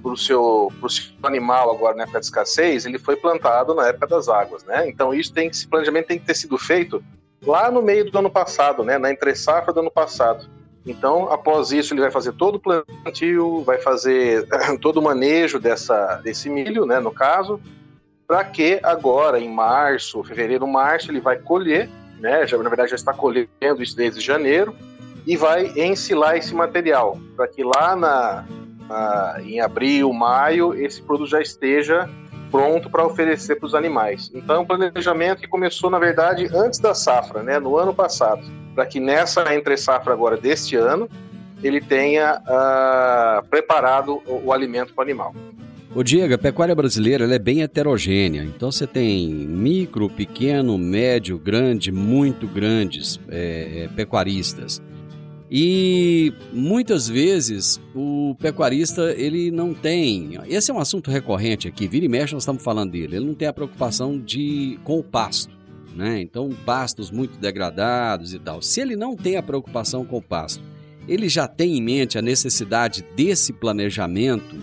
para 0.00 0.12
o 0.12 0.16
seu, 0.16 0.72
pro 0.80 0.88
seu 0.88 1.12
animal 1.22 1.70
agora 1.70 1.96
na 1.96 2.02
época 2.04 2.20
de 2.20 2.26
escassez, 2.26 2.86
ele 2.86 2.98
foi 2.98 3.16
plantado 3.16 3.74
na 3.74 3.88
época 3.88 4.06
das 4.06 4.28
águas, 4.28 4.64
né? 4.64 4.88
Então, 4.88 5.12
isso 5.14 5.32
tem 5.32 5.48
que, 5.48 5.56
esse 5.56 5.68
planejamento 5.68 6.06
tem 6.06 6.18
que 6.18 6.26
ter 6.26 6.34
sido 6.34 6.56
feito 6.58 7.02
lá 7.42 7.70
no 7.70 7.82
meio 7.82 8.10
do 8.10 8.18
ano 8.18 8.30
passado, 8.30 8.82
né? 8.82 8.98
Na 8.98 9.10
entre 9.10 9.34
safra 9.34 9.72
do 9.72 9.80
ano 9.80 9.90
passado. 9.90 10.48
Então, 10.86 11.30
após 11.30 11.72
isso, 11.72 11.92
ele 11.92 12.00
vai 12.00 12.10
fazer 12.10 12.32
todo 12.32 12.56
o 12.56 12.60
plantio, 12.60 13.62
vai 13.62 13.78
fazer 13.78 14.46
todo 14.80 14.98
o 14.98 15.02
manejo 15.02 15.58
dessa, 15.58 16.16
desse 16.16 16.48
milho, 16.48 16.86
né, 16.86 16.98
no 17.00 17.12
caso, 17.12 17.60
para 18.26 18.44
que 18.44 18.80
agora, 18.82 19.38
em 19.38 19.48
março, 19.48 20.22
fevereiro, 20.24 20.66
março, 20.66 21.10
ele 21.10 21.20
vai 21.20 21.38
colher, 21.38 21.88
né, 22.18 22.46
já, 22.46 22.56
na 22.56 22.68
verdade 22.68 22.90
já 22.90 22.96
está 22.96 23.12
colhendo 23.12 23.82
isso 23.82 23.94
desde 23.94 24.20
janeiro, 24.20 24.74
e 25.26 25.36
vai 25.36 25.66
ensilar 25.76 26.36
esse 26.36 26.54
material, 26.54 27.18
para 27.36 27.46
que 27.46 27.62
lá 27.62 27.94
na, 27.94 28.44
na, 28.90 29.36
em 29.42 29.60
abril, 29.60 30.12
maio, 30.12 30.74
esse 30.74 31.00
produto 31.00 31.30
já 31.30 31.40
esteja 31.40 32.10
pronto 32.50 32.90
para 32.90 33.06
oferecer 33.06 33.56
para 33.56 33.66
os 33.66 33.74
animais. 33.74 34.30
Então, 34.34 34.56
é 34.56 34.58
um 34.58 34.66
planejamento 34.66 35.40
que 35.40 35.48
começou, 35.48 35.88
na 35.88 36.00
verdade, 36.00 36.50
antes 36.52 36.80
da 36.80 36.94
safra, 36.94 37.42
né, 37.42 37.60
no 37.60 37.76
ano 37.76 37.94
passado 37.94 38.42
para 38.74 38.86
que 38.86 39.00
nessa 39.00 39.54
entre 39.54 39.76
safra 39.76 40.12
agora 40.12 40.36
deste 40.36 40.76
ano 40.76 41.08
ele 41.62 41.80
tenha 41.80 42.40
uh, 42.40 43.46
preparado 43.48 44.22
o, 44.26 44.46
o 44.46 44.52
alimento 44.52 44.94
para 44.94 45.02
o 45.02 45.04
animal. 45.04 45.34
O 45.94 46.02
Diego, 46.02 46.32
a 46.32 46.38
pecuária 46.38 46.74
brasileira 46.74 47.26
é 47.34 47.38
bem 47.38 47.62
heterogênea. 47.62 48.42
Então 48.42 48.70
você 48.70 48.86
tem 48.86 49.28
micro, 49.28 50.08
pequeno, 50.08 50.78
médio, 50.78 51.36
grande, 51.36 51.92
muito 51.92 52.46
grandes 52.46 53.20
é, 53.28 53.88
pecuaristas. 53.94 54.80
E 55.50 56.32
muitas 56.52 57.08
vezes 57.08 57.80
o 57.94 58.36
pecuarista 58.38 59.12
ele 59.16 59.50
não 59.50 59.74
tem. 59.74 60.38
Esse 60.46 60.70
é 60.70 60.74
um 60.74 60.78
assunto 60.78 61.10
recorrente 61.10 61.66
aqui. 61.66 61.88
Vira 61.88 62.04
e 62.06 62.08
mexe, 62.08 62.34
nós 62.34 62.42
estamos 62.42 62.62
falando 62.62 62.92
dele. 62.92 63.16
Ele 63.16 63.26
não 63.26 63.34
tem 63.34 63.48
a 63.48 63.52
preocupação 63.52 64.18
de 64.18 64.78
com 64.84 64.98
o 64.98 65.02
pasto 65.02 65.60
né? 65.94 66.20
Então, 66.20 66.50
pastos 66.64 67.10
muito 67.10 67.38
degradados 67.38 68.32
e 68.32 68.38
tal. 68.38 68.62
Se 68.62 68.80
ele 68.80 68.96
não 68.96 69.16
tem 69.16 69.36
a 69.36 69.42
preocupação 69.42 70.04
com 70.04 70.18
o 70.18 70.22
pasto, 70.22 70.62
ele 71.08 71.28
já 71.28 71.48
tem 71.48 71.76
em 71.76 71.82
mente 71.82 72.18
a 72.18 72.22
necessidade 72.22 73.04
desse 73.16 73.52
planejamento 73.52 74.56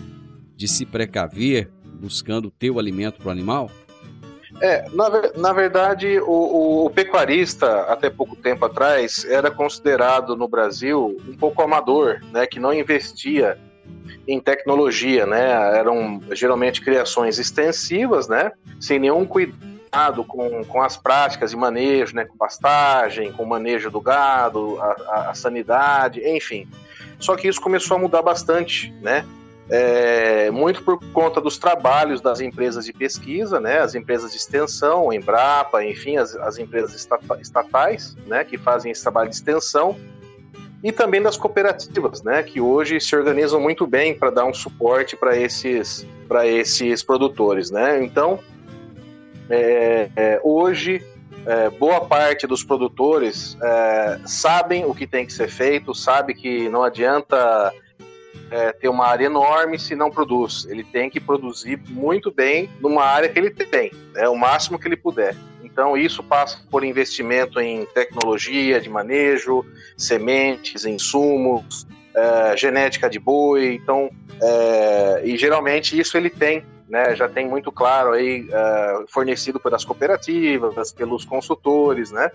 de 0.56 0.66
se 0.66 0.86
precaver 0.86 1.70
buscando 2.00 2.52
o 2.72 2.78
alimento 2.78 3.18
para 3.18 3.28
o 3.28 3.30
animal? 3.30 3.70
É, 4.60 4.84
na, 4.92 5.08
na 5.36 5.52
verdade, 5.52 6.18
o, 6.20 6.86
o, 6.86 6.90
pecuarista, 6.90 7.82
até 7.82 8.10
pouco 8.10 8.34
tempo 8.34 8.64
atrás, 8.64 9.24
era 9.24 9.50
considerado 9.50 10.36
no 10.36 10.48
Brasil 10.48 11.16
um 11.28 11.36
pouco 11.36 11.62
amador, 11.62 12.20
né, 12.32 12.44
que 12.46 12.58
não 12.58 12.72
investia 12.72 13.56
em 14.26 14.40
tecnologia, 14.40 15.24
né, 15.26 15.78
eram 15.78 16.20
geralmente 16.32 16.80
criações 16.80 17.38
extensivas, 17.38 18.28
né, 18.28 18.50
sem 18.80 18.98
nenhum 18.98 19.24
cuidado 19.24 20.24
com, 20.24 20.64
com 20.64 20.82
as 20.82 20.96
práticas 20.96 21.52
de 21.52 21.56
manejo, 21.56 22.14
né, 22.16 22.24
com 22.24 22.36
pastagem, 22.36 23.32
com 23.32 23.44
manejo 23.44 23.90
do 23.90 24.00
gado, 24.00 24.76
a, 24.80 24.84
a, 25.08 25.30
a 25.30 25.34
sanidade, 25.34 26.20
enfim. 26.28 26.68
Só 27.20 27.36
que 27.36 27.48
isso 27.48 27.60
começou 27.60 27.96
a 27.96 28.00
mudar 28.00 28.22
bastante, 28.22 28.92
né? 29.00 29.24
É, 29.70 30.50
muito 30.50 30.82
por 30.82 30.98
conta 31.12 31.40
dos 31.40 31.58
trabalhos 31.58 32.22
das 32.22 32.40
empresas 32.40 32.86
de 32.86 32.92
pesquisa, 32.92 33.60
né, 33.60 33.80
as 33.80 33.94
empresas 33.94 34.30
de 34.30 34.38
extensão, 34.38 35.12
Embrapa, 35.12 35.84
enfim, 35.84 36.16
as, 36.16 36.34
as 36.36 36.58
empresas 36.58 37.06
estatais, 37.40 38.16
né, 38.26 38.44
que 38.44 38.56
fazem 38.56 38.90
esse 38.90 39.02
trabalho 39.02 39.28
de 39.28 39.36
extensão, 39.36 39.94
e 40.82 40.90
também 40.90 41.20
das 41.20 41.36
cooperativas, 41.36 42.22
né, 42.22 42.42
que 42.42 42.62
hoje 42.62 42.98
se 42.98 43.14
organizam 43.14 43.60
muito 43.60 43.86
bem 43.86 44.14
para 44.14 44.30
dar 44.30 44.46
um 44.46 44.54
suporte 44.54 45.16
para 45.16 45.36
esses, 45.36 46.06
esses 46.44 47.02
produtores, 47.02 47.70
né. 47.70 48.02
Então, 48.02 48.38
é, 49.50 50.08
é, 50.16 50.40
hoje, 50.42 51.04
é, 51.44 51.68
boa 51.68 52.00
parte 52.06 52.46
dos 52.46 52.64
produtores 52.64 53.56
é, 53.62 54.18
sabem 54.24 54.86
o 54.86 54.94
que 54.94 55.06
tem 55.06 55.26
que 55.26 55.32
ser 55.32 55.48
feito, 55.48 55.94
sabe 55.94 56.32
que 56.32 56.70
não 56.70 56.82
adianta 56.82 57.72
é, 58.50 58.72
ter 58.72 58.88
uma 58.88 59.06
área 59.06 59.26
enorme 59.26 59.78
se 59.78 59.94
não 59.94 60.10
produz. 60.10 60.66
Ele 60.68 60.84
tem 60.84 61.10
que 61.10 61.20
produzir 61.20 61.80
muito 61.88 62.30
bem 62.30 62.68
numa 62.80 63.04
área 63.04 63.28
que 63.28 63.38
ele 63.38 63.50
tem, 63.50 63.92
né, 64.14 64.28
o 64.28 64.36
máximo 64.36 64.78
que 64.78 64.86
ele 64.88 64.96
puder. 64.96 65.36
Então, 65.62 65.96
isso 65.96 66.22
passa 66.22 66.58
por 66.70 66.82
investimento 66.82 67.60
em 67.60 67.84
tecnologia 67.86 68.80
de 68.80 68.88
manejo, 68.88 69.64
sementes, 69.96 70.84
insumos, 70.84 71.86
é, 72.14 72.56
genética 72.56 73.08
de 73.08 73.18
boi. 73.18 73.74
Então, 73.74 74.10
e 75.24 75.36
geralmente 75.36 75.98
isso 75.98 76.16
ele 76.16 76.30
tem 76.30 76.64
né, 76.88 77.14
já 77.14 77.28
tem 77.28 77.46
muito 77.46 77.70
claro 77.70 78.12
aí 78.12 78.48
uh, 78.48 79.06
fornecido 79.08 79.60
pelas 79.60 79.84
cooperativas, 79.84 80.92
pelos 80.92 81.24
consultores, 81.24 82.10
né? 82.10 82.30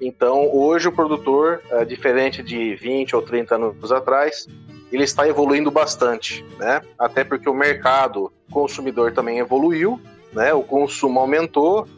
Então, 0.00 0.48
hoje 0.54 0.88
o 0.88 0.92
produtor, 0.92 1.60
uh, 1.72 1.84
diferente 1.84 2.42
de 2.42 2.76
20 2.76 3.16
ou 3.16 3.22
30 3.22 3.54
anos 3.56 3.92
atrás, 3.92 4.46
ele 4.92 5.04
está 5.04 5.26
evoluindo 5.28 5.70
bastante, 5.70 6.44
né? 6.58 6.80
Até 6.98 7.24
porque 7.24 7.48
o 7.48 7.54
mercado 7.54 8.32
consumidor 8.50 9.12
também 9.12 9.38
evoluiu, 9.38 10.00
né? 10.32 10.52
O 10.52 10.62
consumo 10.62 11.20
aumentou 11.20 11.88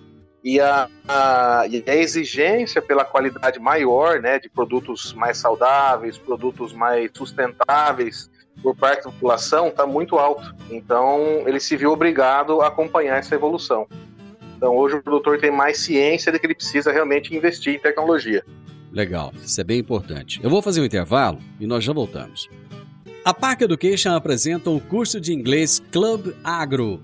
e 0.42 0.60
a, 0.60 0.88
a, 1.06 1.64
e 1.68 1.82
a, 1.86 1.94
exigência 1.94 2.80
pela 2.80 3.04
qualidade 3.04 3.58
maior, 3.58 4.20
né, 4.20 4.38
de 4.38 4.48
produtos 4.48 5.12
mais 5.12 5.36
saudáveis, 5.36 6.16
produtos 6.16 6.72
mais 6.72 7.10
sustentáveis 7.12 8.30
por 8.62 8.74
parte 8.76 9.04
da 9.04 9.10
população 9.10 9.68
está 9.68 9.86
muito 9.86 10.18
alto. 10.18 10.54
Então 10.70 11.42
ele 11.46 11.60
se 11.60 11.76
viu 11.76 11.92
obrigado 11.92 12.60
a 12.60 12.68
acompanhar 12.68 13.18
essa 13.18 13.34
evolução. 13.34 13.86
Então 14.56 14.76
hoje 14.76 14.96
o 14.96 15.02
produtor 15.02 15.38
tem 15.38 15.50
mais 15.50 15.78
ciência 15.78 16.32
de 16.32 16.38
que 16.38 16.46
ele 16.46 16.54
precisa 16.54 16.92
realmente 16.92 17.34
investir 17.34 17.74
em 17.74 17.78
tecnologia. 17.78 18.44
Legal, 18.98 19.32
isso 19.44 19.60
é 19.60 19.64
bem 19.64 19.78
importante. 19.78 20.40
Eu 20.42 20.50
vou 20.50 20.60
fazer 20.60 20.80
um 20.80 20.84
intervalo 20.84 21.38
e 21.60 21.66
nós 21.66 21.84
já 21.84 21.92
voltamos. 21.92 22.48
A 23.24 23.32
Park 23.32 23.62
Education 23.62 24.10
apresenta 24.10 24.70
o 24.70 24.80
curso 24.80 25.20
de 25.20 25.32
inglês 25.32 25.80
Club 25.92 26.34
Agro 26.42 27.00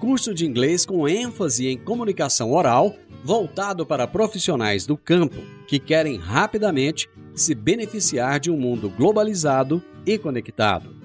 curso 0.00 0.32
de 0.32 0.46
inglês 0.46 0.86
com 0.86 1.06
ênfase 1.06 1.68
em 1.68 1.76
comunicação 1.76 2.52
oral, 2.52 2.96
voltado 3.22 3.84
para 3.84 4.06
profissionais 4.06 4.86
do 4.86 4.96
campo 4.96 5.36
que 5.68 5.78
querem 5.78 6.16
rapidamente 6.16 7.06
se 7.34 7.54
beneficiar 7.54 8.40
de 8.40 8.50
um 8.50 8.56
mundo 8.56 8.88
globalizado 8.88 9.82
e 10.06 10.16
conectado. 10.16 10.96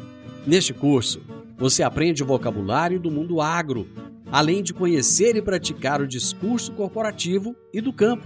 Neste 0.47 0.73
curso, 0.73 1.21
você 1.57 1.83
aprende 1.83 2.23
o 2.23 2.25
vocabulário 2.25 2.97
do 2.97 3.11
mundo 3.11 3.41
agro, 3.41 3.85
além 4.31 4.63
de 4.63 4.73
conhecer 4.73 5.35
e 5.35 5.41
praticar 5.41 6.01
o 6.01 6.07
discurso 6.07 6.71
corporativo 6.71 7.53
e 7.73 7.81
do 7.81 7.91
campo. 7.91 8.25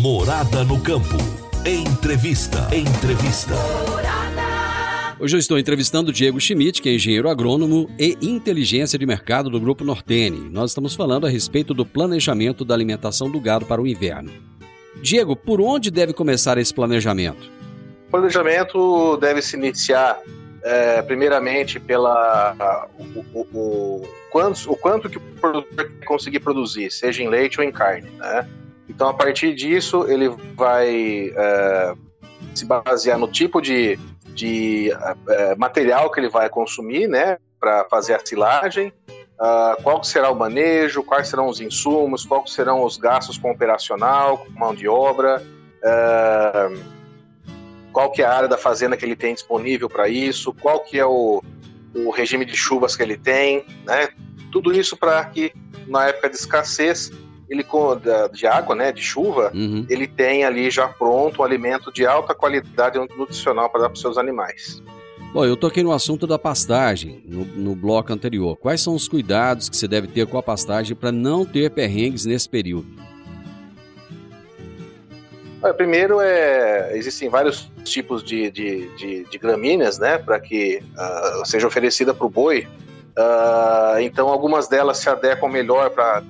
Morada 0.00 0.62
no 0.62 0.78
campo. 0.82 1.16
Entrevista. 1.64 2.68
Entrevista. 2.74 3.54
Hoje 5.18 5.36
eu 5.36 5.38
estou 5.38 5.58
entrevistando 5.58 6.12
Diego 6.12 6.38
Schmidt, 6.38 6.82
que 6.82 6.90
é 6.90 6.94
engenheiro 6.94 7.30
agrônomo 7.30 7.88
e 7.98 8.14
inteligência 8.20 8.98
de 8.98 9.06
mercado 9.06 9.48
do 9.48 9.58
Grupo 9.58 9.84
Nortene. 9.84 10.50
Nós 10.50 10.72
estamos 10.72 10.94
falando 10.94 11.26
a 11.26 11.30
respeito 11.30 11.72
do 11.72 11.86
planejamento 11.86 12.62
da 12.62 12.74
alimentação 12.74 13.30
do 13.30 13.40
gado 13.40 13.64
para 13.64 13.80
o 13.80 13.86
inverno. 13.86 14.30
Diego, 15.00 15.34
por 15.34 15.62
onde 15.62 15.90
deve 15.90 16.12
começar 16.12 16.58
esse 16.58 16.74
planejamento? 16.74 17.50
O 18.08 18.10
planejamento 18.10 19.16
deve 19.16 19.40
se 19.40 19.56
iniciar 19.56 20.20
é, 20.62 21.00
primeiramente 21.00 21.80
pela 21.80 22.86
o, 22.98 23.20
o, 23.32 23.46
o, 23.54 24.08
quanto, 24.30 24.70
o 24.70 24.76
quanto 24.76 25.08
que 25.08 25.16
o 25.16 25.20
produtor 25.40 25.90
conseguir 26.04 26.40
produzir, 26.40 26.90
seja 26.90 27.22
em 27.22 27.30
leite 27.30 27.58
ou 27.58 27.64
em 27.64 27.72
carne. 27.72 28.10
Né? 28.18 28.46
Então, 28.88 29.08
a 29.08 29.14
partir 29.14 29.54
disso, 29.54 30.06
ele 30.08 30.28
vai 30.54 31.32
é, 31.34 31.94
se 32.54 32.64
basear 32.64 33.18
no 33.18 33.30
tipo 33.30 33.60
de 33.60 33.98
de 34.36 34.92
uh, 34.92 35.58
material 35.58 36.10
que 36.10 36.20
ele 36.20 36.28
vai 36.28 36.48
consumir, 36.50 37.08
né, 37.08 37.38
para 37.58 37.86
fazer 37.86 38.14
a 38.14 38.20
silagem, 38.24 38.92
uh, 39.08 39.82
qual 39.82 40.04
será 40.04 40.30
o 40.30 40.34
manejo, 40.34 41.02
quais 41.02 41.28
serão 41.28 41.48
os 41.48 41.58
insumos, 41.58 42.24
quais 42.24 42.52
serão 42.52 42.84
os 42.84 42.98
gastos 42.98 43.38
com 43.38 43.50
operacional, 43.50 44.38
com 44.38 44.50
mão 44.50 44.74
de 44.74 44.86
obra, 44.86 45.42
uh, 45.42 46.84
qual 47.90 48.12
que 48.12 48.20
é 48.20 48.26
a 48.26 48.34
área 48.34 48.48
da 48.48 48.58
fazenda 48.58 48.94
que 48.94 49.06
ele 49.06 49.16
tem 49.16 49.32
disponível 49.32 49.88
para 49.88 50.06
isso, 50.06 50.52
qual 50.52 50.80
que 50.80 50.98
é 50.98 51.06
o, 51.06 51.42
o 51.94 52.10
regime 52.10 52.44
de 52.44 52.54
chuvas 52.54 52.94
que 52.94 53.02
ele 53.02 53.16
tem, 53.16 53.64
né, 53.86 54.10
tudo 54.52 54.70
isso 54.70 54.98
para 54.98 55.24
que 55.24 55.50
na 55.86 56.08
época 56.08 56.28
de 56.28 56.36
escassez 56.36 57.10
ele 57.48 57.64
de 58.32 58.46
água, 58.46 58.74
né, 58.74 58.92
de 58.92 59.02
chuva, 59.02 59.52
uhum. 59.54 59.86
ele 59.88 60.06
tem 60.06 60.44
ali 60.44 60.70
já 60.70 60.88
pronto 60.88 61.40
um 61.40 61.44
alimento 61.44 61.92
de 61.92 62.06
alta 62.06 62.34
qualidade 62.34 62.98
nutricional 63.16 63.70
para 63.70 63.82
dar 63.82 63.88
para 63.88 63.94
os 63.94 64.00
seus 64.00 64.18
animais. 64.18 64.82
Bom, 65.32 65.44
eu 65.44 65.56
toquei 65.56 65.82
no 65.82 65.92
assunto 65.92 66.26
da 66.26 66.38
pastagem 66.38 67.22
no, 67.26 67.44
no 67.44 67.74
bloco 67.74 68.12
anterior. 68.12 68.56
Quais 68.56 68.80
são 68.80 68.94
os 68.94 69.06
cuidados 69.06 69.68
que 69.68 69.76
você 69.76 69.86
deve 69.86 70.06
ter 70.06 70.26
com 70.26 70.38
a 70.38 70.42
pastagem 70.42 70.96
para 70.96 71.12
não 71.12 71.44
ter 71.44 71.70
perrengues 71.70 72.24
nesse 72.24 72.48
período? 72.48 72.86
Primeiro, 75.76 76.20
é, 76.20 76.96
existem 76.96 77.28
vários 77.28 77.70
tipos 77.84 78.22
de, 78.22 78.50
de, 78.50 78.88
de, 78.96 79.24
de 79.24 79.38
gramíneas, 79.38 79.98
né, 79.98 80.16
para 80.16 80.38
que 80.38 80.80
uh, 80.80 81.44
seja 81.44 81.66
oferecida 81.66 82.14
para 82.14 82.26
o 82.26 82.30
boi. 82.30 82.68
Uh, 83.18 83.98
então, 84.00 84.28
algumas 84.28 84.68
delas 84.68 84.98
se 84.98 85.08
adequam 85.08 85.48
melhor 85.48 85.90
para 85.90 86.22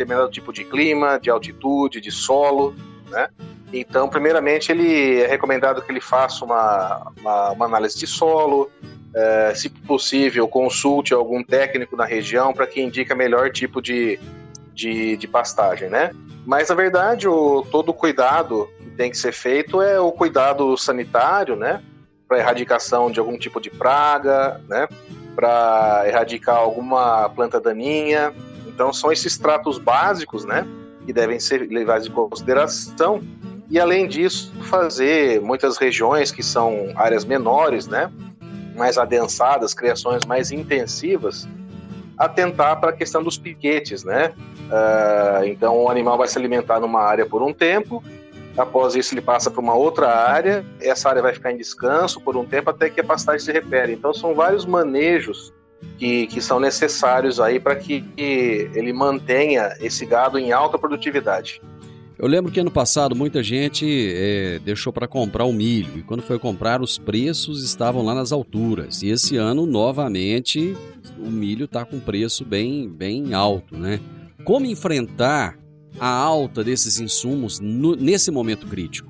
determinado 0.00 0.30
tipo 0.30 0.52
de 0.52 0.64
clima, 0.64 1.18
de 1.18 1.30
altitude, 1.30 2.00
de 2.00 2.10
solo, 2.10 2.74
né? 3.10 3.28
Então, 3.72 4.08
primeiramente, 4.08 4.72
ele 4.72 5.20
é 5.20 5.26
recomendado 5.26 5.82
que 5.82 5.92
ele 5.92 6.00
faça 6.00 6.44
uma, 6.44 7.12
uma, 7.20 7.50
uma 7.52 7.66
análise 7.66 7.96
de 7.96 8.06
solo, 8.06 8.70
é, 9.14 9.52
se 9.54 9.68
possível, 9.68 10.48
consulte 10.48 11.14
algum 11.14 11.42
técnico 11.42 11.96
na 11.96 12.04
região 12.04 12.52
para 12.52 12.66
que 12.66 12.80
indique 12.80 13.12
o 13.12 13.16
melhor 13.16 13.50
tipo 13.50 13.80
de, 13.80 14.18
de, 14.74 15.16
de, 15.16 15.28
pastagem, 15.28 15.88
né? 15.88 16.10
Mas, 16.44 16.68
na 16.68 16.74
verdade, 16.74 17.28
o, 17.28 17.62
todo 17.70 17.90
o 17.90 17.94
cuidado 17.94 18.68
que 18.78 18.90
tem 18.90 19.10
que 19.10 19.18
ser 19.18 19.32
feito 19.32 19.80
é 19.80 20.00
o 20.00 20.10
cuidado 20.10 20.76
sanitário, 20.76 21.54
né? 21.54 21.80
Para 22.26 22.38
erradicação 22.38 23.10
de 23.10 23.20
algum 23.20 23.38
tipo 23.38 23.60
de 23.60 23.70
praga, 23.70 24.60
né? 24.68 24.88
Para 25.36 26.04
erradicar 26.06 26.56
alguma 26.56 27.28
planta 27.30 27.60
daninha, 27.60 28.32
então 28.80 28.94
são 28.94 29.12
esses 29.12 29.36
tratos 29.36 29.76
básicos, 29.76 30.46
né, 30.46 30.66
que 31.04 31.12
devem 31.12 31.38
ser 31.38 31.68
levados 31.68 32.06
em 32.06 32.10
consideração. 32.10 33.22
E 33.68 33.78
além 33.78 34.08
disso, 34.08 34.50
fazer 34.62 35.38
muitas 35.42 35.76
regiões 35.76 36.32
que 36.32 36.42
são 36.42 36.90
áreas 36.96 37.26
menores, 37.26 37.86
né, 37.86 38.10
mais 38.74 38.96
adensadas, 38.96 39.74
criações 39.74 40.24
mais 40.24 40.50
intensivas, 40.50 41.46
atentar 42.16 42.80
para 42.80 42.88
a 42.88 42.92
questão 42.94 43.22
dos 43.22 43.36
piquetes, 43.36 44.02
né? 44.02 44.32
Uh, 44.70 45.44
então 45.44 45.76
o 45.76 45.90
animal 45.90 46.16
vai 46.16 46.26
se 46.26 46.38
alimentar 46.38 46.80
numa 46.80 47.02
área 47.02 47.26
por 47.26 47.42
um 47.42 47.52
tempo, 47.52 48.02
após 48.56 48.94
isso 48.94 49.12
ele 49.12 49.20
passa 49.20 49.50
para 49.50 49.60
uma 49.60 49.74
outra 49.74 50.08
área, 50.08 50.64
essa 50.80 51.10
área 51.10 51.20
vai 51.20 51.34
ficar 51.34 51.52
em 51.52 51.58
descanso 51.58 52.18
por 52.18 52.34
um 52.34 52.46
tempo 52.46 52.70
até 52.70 52.88
que 52.88 53.00
a 53.00 53.04
pastagem 53.04 53.40
se 53.40 53.52
repere. 53.52 53.92
Então 53.92 54.14
são 54.14 54.34
vários 54.34 54.64
manejos 54.64 55.52
que, 55.98 56.26
que 56.26 56.40
são 56.40 56.58
necessários 56.58 57.38
aí 57.38 57.60
para 57.60 57.76
que, 57.76 58.04
ele 58.16 58.92
mantenha 58.92 59.76
esse 59.80 60.06
gado 60.06 60.38
em 60.38 60.52
alta 60.52 60.78
produtividade. 60.78 61.60
Eu 62.18 62.28
lembro 62.28 62.52
que 62.52 62.60
ano 62.60 62.70
passado 62.70 63.16
muita 63.16 63.42
gente 63.42 63.86
é, 64.14 64.58
deixou 64.58 64.92
para 64.92 65.08
comprar 65.08 65.44
o 65.44 65.52
milho 65.54 65.98
e 65.98 66.02
quando 66.02 66.22
foi 66.22 66.38
comprar 66.38 66.82
os 66.82 66.98
preços 66.98 67.64
estavam 67.64 68.04
lá 68.04 68.14
nas 68.14 68.30
alturas. 68.30 69.02
E 69.02 69.08
esse 69.08 69.38
ano 69.38 69.64
novamente 69.64 70.76
o 71.18 71.30
milho 71.30 71.64
está 71.64 71.84
com 71.84 71.98
preço 71.98 72.44
bem, 72.44 72.88
bem 72.90 73.32
alto, 73.32 73.76
né? 73.76 74.00
Como 74.44 74.66
enfrentar 74.66 75.58
a 75.98 76.08
alta 76.08 76.62
desses 76.62 77.00
insumos 77.00 77.58
no, 77.58 77.96
nesse 77.96 78.30
momento 78.30 78.66
crítico? 78.66 79.09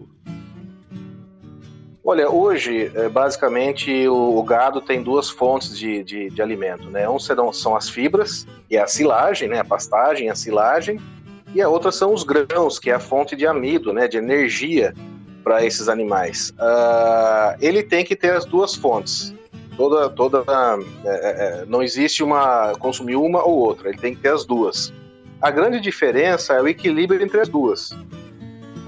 Olha, 2.11 2.29
hoje, 2.29 2.91
é, 2.93 3.09
basicamente, 3.09 4.09
o, 4.09 4.43
gado 4.43 4.81
tem 4.81 5.01
duas 5.01 5.31
fontes 5.31 5.79
de, 5.79 6.03
de, 6.03 6.29
de 6.29 6.43
alimento, 6.43 6.91
né? 6.91 7.09
Um 7.09 7.21
serão, 7.21 7.53
são 7.53 7.77
as 7.77 7.89
fibras, 7.89 8.49
e 8.69 8.77
é 8.77 8.83
a 8.83 8.87
silagem, 8.89 9.49
né? 9.49 9.61
A 9.61 9.65
pastagem, 9.65 10.29
a 10.29 10.35
silagem, 10.35 11.01
e 11.55 11.63
a 11.63 11.69
outra 11.69 11.93
são 11.93 12.13
os 12.13 12.25
grãos, 12.25 12.81
que 12.81 12.91
é 12.91 12.95
a 12.95 12.99
fonte 12.99 13.37
de 13.37 13.47
amido, 13.47 13.93
né? 13.93 14.09
De 14.09 14.17
energia 14.17 14.93
para 15.45 15.65
esses 15.65 15.89
animais. 15.89 16.53
Uh, 16.59 17.57
ele 17.61 17.81
tem 17.81 18.05
que 18.05 18.17
ter 18.17 18.33
as 18.33 18.45
duas 18.45 18.75
fontes. 18.75 19.33
Toda, 19.77 20.11
toda, 20.11 20.43
é, 21.05 21.61
é, 21.61 21.65
não 21.65 21.81
existe 21.81 22.25
uma 22.25 22.73
consumir 22.81 23.15
uma 23.15 23.45
ou 23.45 23.57
outra. 23.57 23.89
Ele 23.89 23.99
tem 23.99 24.17
que 24.17 24.21
ter 24.21 24.33
as 24.33 24.45
duas. 24.45 24.93
A 25.41 25.53
grande 25.53 25.81
diferença 25.81 26.55
é 26.55 26.61
o 26.61 26.67
equilíbrio 26.67 27.23
entre 27.23 27.41
as 27.41 27.49
duas. 27.49 27.97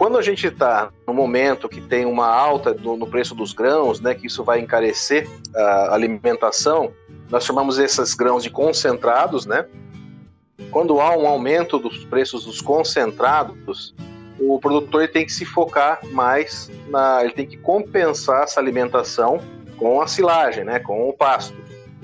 Quando 0.02 0.18
a 0.18 0.22
gente 0.22 0.48
está 0.48 0.90
no 1.06 1.14
momento 1.14 1.68
que 1.68 1.80
tem 1.80 2.04
uma 2.04 2.26
alta 2.26 2.74
do, 2.74 2.96
no 2.96 3.06
preço 3.06 3.36
dos 3.36 3.52
grãos, 3.52 4.00
né, 4.00 4.16
que 4.16 4.26
isso 4.26 4.42
vai 4.42 4.58
encarecer 4.58 5.30
a 5.54 5.94
alimentação, 5.94 6.92
nós 7.30 7.44
chamamos 7.44 7.78
esses 7.78 8.12
grãos 8.12 8.42
de 8.42 8.50
concentrados, 8.50 9.46
né? 9.46 9.64
Quando 10.72 11.00
há 11.00 11.16
um 11.16 11.24
aumento 11.24 11.78
dos 11.78 12.04
preços 12.04 12.46
dos 12.46 12.60
concentrados, 12.60 13.94
o 14.40 14.58
produtor 14.58 15.06
tem 15.06 15.24
que 15.24 15.32
se 15.32 15.44
focar 15.44 16.00
mais 16.10 16.68
na, 16.88 17.22
ele 17.22 17.34
tem 17.34 17.46
que 17.46 17.56
compensar 17.56 18.42
essa 18.42 18.58
alimentação 18.58 19.40
com 19.76 20.02
a 20.02 20.08
silagem, 20.08 20.64
né, 20.64 20.80
com 20.80 21.08
o 21.08 21.12
pasto. 21.12 21.54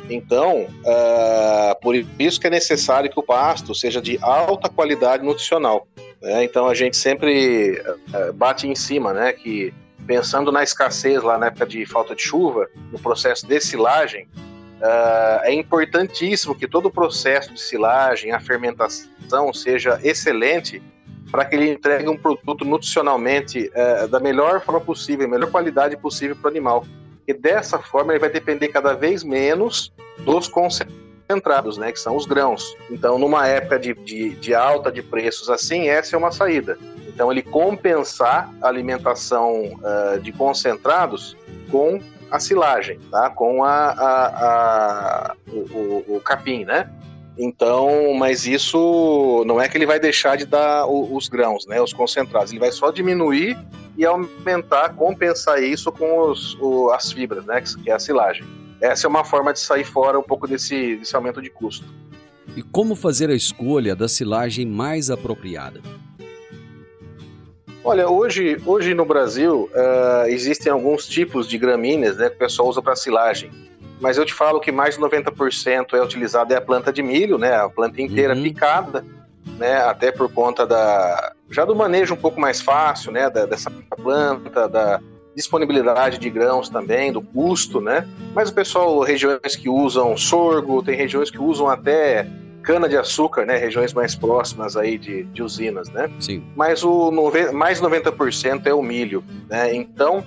Então, 0.09 0.63
uh, 0.63 1.81
por 1.83 1.95
isso 1.95 2.41
que 2.41 2.47
é 2.47 2.51
necessário 2.51 3.11
que 3.11 3.19
o 3.19 3.23
pasto 3.23 3.75
seja 3.75 4.01
de 4.01 4.19
alta 4.23 4.69
qualidade 4.69 5.25
nutricional. 5.25 5.87
Né? 6.21 6.45
Então 6.45 6.67
a 6.67 6.75
gente 6.75 6.97
sempre 6.97 7.81
uh, 7.81 8.33
bate 8.33 8.67
em 8.67 8.75
cima, 8.75 9.13
né, 9.13 9.33
que 9.33 9.73
pensando 10.07 10.51
na 10.51 10.63
escassez 10.63 11.23
lá 11.23 11.37
na 11.37 11.47
época 11.47 11.67
de 11.67 11.85
falta 11.85 12.15
de 12.15 12.23
chuva, 12.23 12.67
no 12.91 12.99
processo 12.99 13.47
de 13.47 13.61
silagem, 13.61 14.27
é 15.43 15.53
importantíssimo 15.53 16.55
que 16.55 16.67
todo 16.67 16.87
o 16.87 16.91
processo 16.91 17.53
de 17.53 17.61
silagem, 17.61 18.31
a 18.31 18.39
fermentação 18.41 19.53
seja 19.53 20.01
excelente 20.03 20.81
para 21.33 21.45
que 21.45 21.57
ele 21.57 21.69
entregue 21.69 22.09
um 22.09 22.17
produto 22.17 22.65
nutricionalmente 22.65 23.71
da 24.09 24.21
melhor 24.21 24.63
forma 24.63 24.81
possível, 24.81 25.29
melhor 25.29 25.51
qualidade 25.51 25.97
possível 25.97 26.37
para 26.37 26.47
o 26.47 26.51
animal. 26.51 26.87
E 27.29 27.35
dessa 27.35 27.79
forma 27.79 28.13
ele 28.13 28.19
vai 28.19 28.31
depender 28.31 28.69
cada 28.69 28.95
vez 28.95 29.23
menos 29.23 29.93
dos 30.21 30.49
concentrados, 30.49 31.77
né, 31.77 31.93
que 31.93 32.01
são 32.01 32.17
os 32.17 32.25
grãos. 32.25 32.75
Então, 32.91 33.19
numa 33.19 33.47
época 33.47 33.79
de, 33.79 33.93
de, 33.93 34.31
de 34.31 34.55
alta 34.55 34.91
de 34.91 35.03
preços 35.03 35.51
assim, 35.51 35.89
essa 35.89 36.17
é 36.17 36.19
uma 36.19 36.33
saída. 36.33 36.79
Então, 37.07 37.31
ele 37.31 37.43
compensar 37.43 38.51
a 38.63 38.69
alimentação 38.69 39.75
uh, 39.75 40.19
de 40.21 40.33
concentrados 40.33 41.37
com 41.71 42.01
a 42.31 42.41
silagem, 42.41 42.99
tá? 43.11 43.29
com 43.29 43.63
a, 43.63 43.91
a, 43.91 44.27
a 45.33 45.37
o, 45.49 45.59
o, 45.59 46.17
o, 46.17 46.21
capim, 46.21 46.65
né? 46.65 46.91
Então, 47.39 48.13
mas 48.15 48.47
isso 48.47 49.45
não 49.47 49.61
é 49.61 49.69
que 49.69 49.79
ele 49.79 49.87
vai 49.87 50.01
deixar 50.01 50.37
de 50.37 50.45
dar 50.45 50.87
os 50.89 51.29
grãos, 51.29 51.67
né, 51.67 51.81
os 51.81 51.93
concentrados. 51.93 52.51
Ele 52.51 52.59
vai 52.59 52.73
só 52.73 52.91
diminuir 52.91 53.57
e 53.97 54.05
aumentar, 54.05 54.95
compensar 54.95 55.63
isso 55.63 55.93
com 55.93 56.19
os, 56.19 56.59
o, 56.61 56.91
as 56.91 57.13
fibras, 57.13 57.47
né, 57.47 57.63
que 57.63 57.89
é 57.89 57.95
a 57.95 57.99
silagem. 57.99 58.45
Essa 58.81 59.07
é 59.07 59.09
uma 59.09 59.25
forma 59.25 59.53
de 59.53 59.61
sair 59.61 59.85
fora 59.85 60.19
um 60.19 60.23
pouco 60.23 60.49
desse, 60.49 60.97
desse 60.97 61.15
aumento 61.15 61.41
de 61.41 61.49
custo. 61.49 61.87
E 62.57 62.63
como 62.63 62.97
fazer 62.97 63.31
a 63.31 63.35
escolha 63.35 63.95
da 63.95 64.09
silagem 64.09 64.67
mais 64.67 65.09
apropriada? 65.09 65.81
Olha, 67.85 68.09
hoje, 68.09 68.61
hoje 68.67 68.95
no 68.95 69.05
Brasil 69.05 69.71
uh, 69.73 70.27
existem 70.27 70.73
alguns 70.73 71.07
tipos 71.07 71.47
de 71.49 71.57
gramíneas 71.57 72.17
né, 72.17 72.29
que 72.29 72.35
o 72.35 72.39
pessoal 72.39 72.69
usa 72.69 72.83
para 72.83 72.97
silagem 72.97 73.51
mas 74.01 74.17
eu 74.17 74.25
te 74.25 74.35
falo 74.35 74.61
que 74.61 74.71
mais 74.73 74.97
de 74.97 75.01
90% 75.01 75.95
é 75.95 76.03
utilizado 76.03 76.53
é 76.53 76.57
a 76.57 76.61
planta 76.61 76.93
de 76.93 77.03
milho, 77.03 77.39
né? 77.39 77.55
A 77.55 77.69
planta 77.69 78.01
inteira 78.01 78.35
uhum. 78.35 78.43
picada, 78.43 79.05
né? 79.59 79.77
Até 79.79 80.13
por 80.13 80.33
conta 80.33 80.67
da 80.67 81.33
já 81.51 81.65
do 81.65 81.75
manejo 81.75 82.15
um 82.15 82.19
pouco 82.19 82.41
mais 82.41 82.61
fácil, 82.61 83.13
né? 83.13 83.29
Da, 83.31 83.47
dessa 83.47 83.71
planta, 83.71 84.69
da 84.69 85.01
disponibilidade 85.35 86.19
de 86.19 86.29
grãos 86.29 86.69
também, 86.69 87.13
do 87.13 87.23
custo, 87.23 87.81
né? 87.81 88.07
Mas 88.35 88.51
o 88.51 88.55
pessoal, 88.55 89.01
regiões 89.01 89.57
que 89.57 89.69
usam 89.69 90.17
sorgo, 90.17 90.83
tem 90.83 90.97
regiões 90.97 91.31
que 91.31 91.39
usam 91.39 91.69
até 91.69 92.27
cana 92.63 92.89
de 92.89 92.97
açúcar, 92.97 93.47
né? 93.47 93.57
Regiões 93.57 93.95
mais 93.95 94.15
próximas 94.15 94.77
aí 94.77 94.99
de, 94.99 95.23
de 95.25 95.43
usinas, 95.43 95.89
né? 95.91 96.11
Sim. 96.21 96.45
Mas 96.57 96.83
o 96.85 97.11
mais 97.53 97.81
90% 97.81 98.67
é 98.67 98.75
o 98.75 98.83
milho, 98.83 99.25
né? 99.49 99.75
Então 99.75 100.25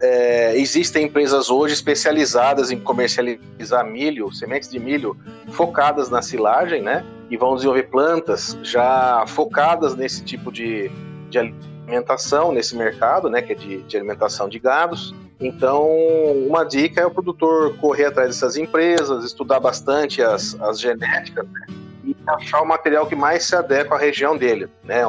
é, 0.00 0.56
existem 0.56 1.06
empresas 1.06 1.50
hoje 1.50 1.74
especializadas 1.74 2.70
em 2.70 2.78
comercializar 2.78 3.84
milho, 3.84 4.32
sementes 4.32 4.68
de 4.68 4.78
milho 4.78 5.16
focadas 5.48 6.08
na 6.08 6.22
silagem, 6.22 6.82
né? 6.82 7.04
E 7.30 7.36
vão 7.36 7.54
desenvolver 7.54 7.84
plantas 7.84 8.56
já 8.62 9.24
focadas 9.26 9.94
nesse 9.94 10.24
tipo 10.24 10.52
de, 10.52 10.90
de 11.28 11.38
alimentação, 11.38 12.52
nesse 12.52 12.76
mercado, 12.76 13.28
né? 13.28 13.42
Que 13.42 13.52
é 13.52 13.56
de, 13.56 13.82
de 13.82 13.96
alimentação 13.96 14.48
de 14.48 14.58
gados. 14.58 15.14
Então, 15.40 15.86
uma 16.46 16.64
dica 16.64 17.00
é 17.00 17.06
o 17.06 17.10
produtor 17.10 17.76
correr 17.76 18.06
atrás 18.06 18.28
dessas 18.28 18.56
empresas, 18.56 19.24
estudar 19.24 19.60
bastante 19.60 20.22
as, 20.22 20.60
as 20.60 20.80
genéticas, 20.80 21.46
né? 21.48 21.66
e 22.08 22.16
achar 22.26 22.62
o 22.62 22.66
material 22.66 23.06
que 23.06 23.14
mais 23.14 23.44
se 23.44 23.54
adequa 23.54 23.96
à 23.96 23.98
região 23.98 24.36
dele, 24.36 24.68
né? 24.82 25.02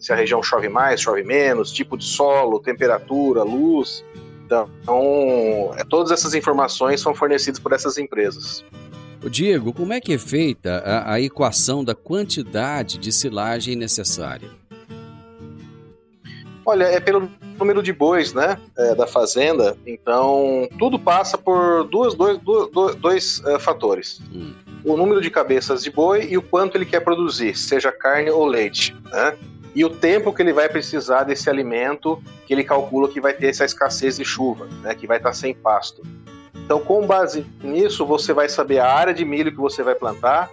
Se 0.00 0.12
a 0.12 0.16
região 0.16 0.42
chove 0.42 0.68
mais, 0.68 1.00
chove 1.00 1.22
menos, 1.22 1.70
tipo 1.70 1.96
de 1.96 2.04
solo, 2.04 2.58
temperatura, 2.58 3.42
luz. 3.42 4.04
Então, 4.48 5.70
é, 5.76 5.84
todas 5.84 6.10
essas 6.10 6.32
informações 6.32 7.02
são 7.02 7.14
fornecidas 7.14 7.60
por 7.60 7.72
essas 7.72 7.98
empresas. 7.98 8.64
Diego, 9.30 9.74
como 9.74 9.92
é 9.92 10.00
que 10.00 10.14
é 10.14 10.18
feita 10.18 10.78
a, 10.78 11.12
a 11.12 11.20
equação 11.20 11.84
da 11.84 11.94
quantidade 11.94 12.96
de 12.96 13.12
silagem 13.12 13.76
necessária? 13.76 14.48
Olha, 16.64 16.84
é 16.84 16.98
pelo 16.98 17.28
número 17.58 17.82
de 17.82 17.92
bois, 17.92 18.32
né, 18.32 18.58
é, 18.78 18.94
da 18.94 19.06
fazenda. 19.06 19.76
Então, 19.86 20.66
tudo 20.78 20.98
passa 20.98 21.36
por 21.36 21.84
duas, 21.84 22.14
dois, 22.14 22.38
dois, 22.38 22.94
dois 22.96 23.40
uh, 23.40 23.58
fatores. 23.58 24.22
Hum. 24.32 24.54
O 24.84 24.96
número 24.96 25.20
de 25.20 25.30
cabeças 25.30 25.82
de 25.82 25.90
boi 25.90 26.26
e 26.30 26.38
o 26.38 26.42
quanto 26.42 26.76
ele 26.76 26.86
quer 26.86 27.00
produzir, 27.00 27.56
seja 27.56 27.92
carne 27.92 28.30
ou 28.30 28.46
leite, 28.46 28.96
né? 29.10 29.36
E 29.78 29.84
o 29.84 29.88
tempo 29.88 30.32
que 30.32 30.42
ele 30.42 30.52
vai 30.52 30.68
precisar 30.68 31.22
desse 31.22 31.48
alimento 31.48 32.20
que 32.44 32.52
ele 32.52 32.64
calcula 32.64 33.08
que 33.08 33.20
vai 33.20 33.32
ter 33.32 33.46
essa 33.46 33.64
escassez 33.64 34.16
de 34.16 34.24
chuva, 34.24 34.66
né, 34.82 34.92
que 34.92 35.06
vai 35.06 35.18
estar 35.18 35.32
sem 35.32 35.54
pasto. 35.54 36.02
Então, 36.52 36.80
com 36.80 37.06
base 37.06 37.46
nisso, 37.62 38.04
você 38.04 38.32
vai 38.32 38.48
saber 38.48 38.80
a 38.80 38.92
área 38.92 39.14
de 39.14 39.24
milho 39.24 39.52
que 39.52 39.58
você 39.58 39.84
vai 39.84 39.94
plantar, 39.94 40.50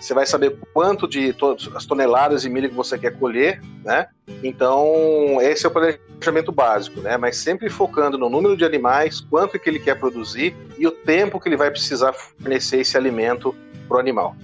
você 0.00 0.14
vai 0.14 0.24
saber 0.24 0.56
quanto 0.72 1.06
de 1.06 1.36
as 1.74 1.84
toneladas 1.84 2.40
de 2.40 2.48
milho 2.48 2.70
que 2.70 2.74
você 2.74 2.96
quer 2.96 3.10
colher, 3.18 3.60
né? 3.84 4.06
Então, 4.42 5.38
esse 5.42 5.66
é 5.66 5.68
o 5.68 5.70
planejamento 5.70 6.50
básico, 6.50 7.02
né? 7.02 7.18
Mas 7.18 7.36
sempre 7.36 7.68
focando 7.68 8.16
no 8.16 8.30
número 8.30 8.56
de 8.56 8.64
animais, 8.64 9.20
quanto 9.20 9.58
que 9.58 9.68
ele 9.68 9.78
quer 9.78 10.00
produzir 10.00 10.56
e 10.78 10.86
o 10.86 10.90
tempo 10.90 11.38
que 11.38 11.50
ele 11.50 11.56
vai 11.58 11.70
precisar 11.70 12.14
fornecer 12.14 12.78
esse 12.78 12.96
alimento 12.96 13.54
para 13.86 13.98
o 13.98 14.00
animal. 14.00 14.34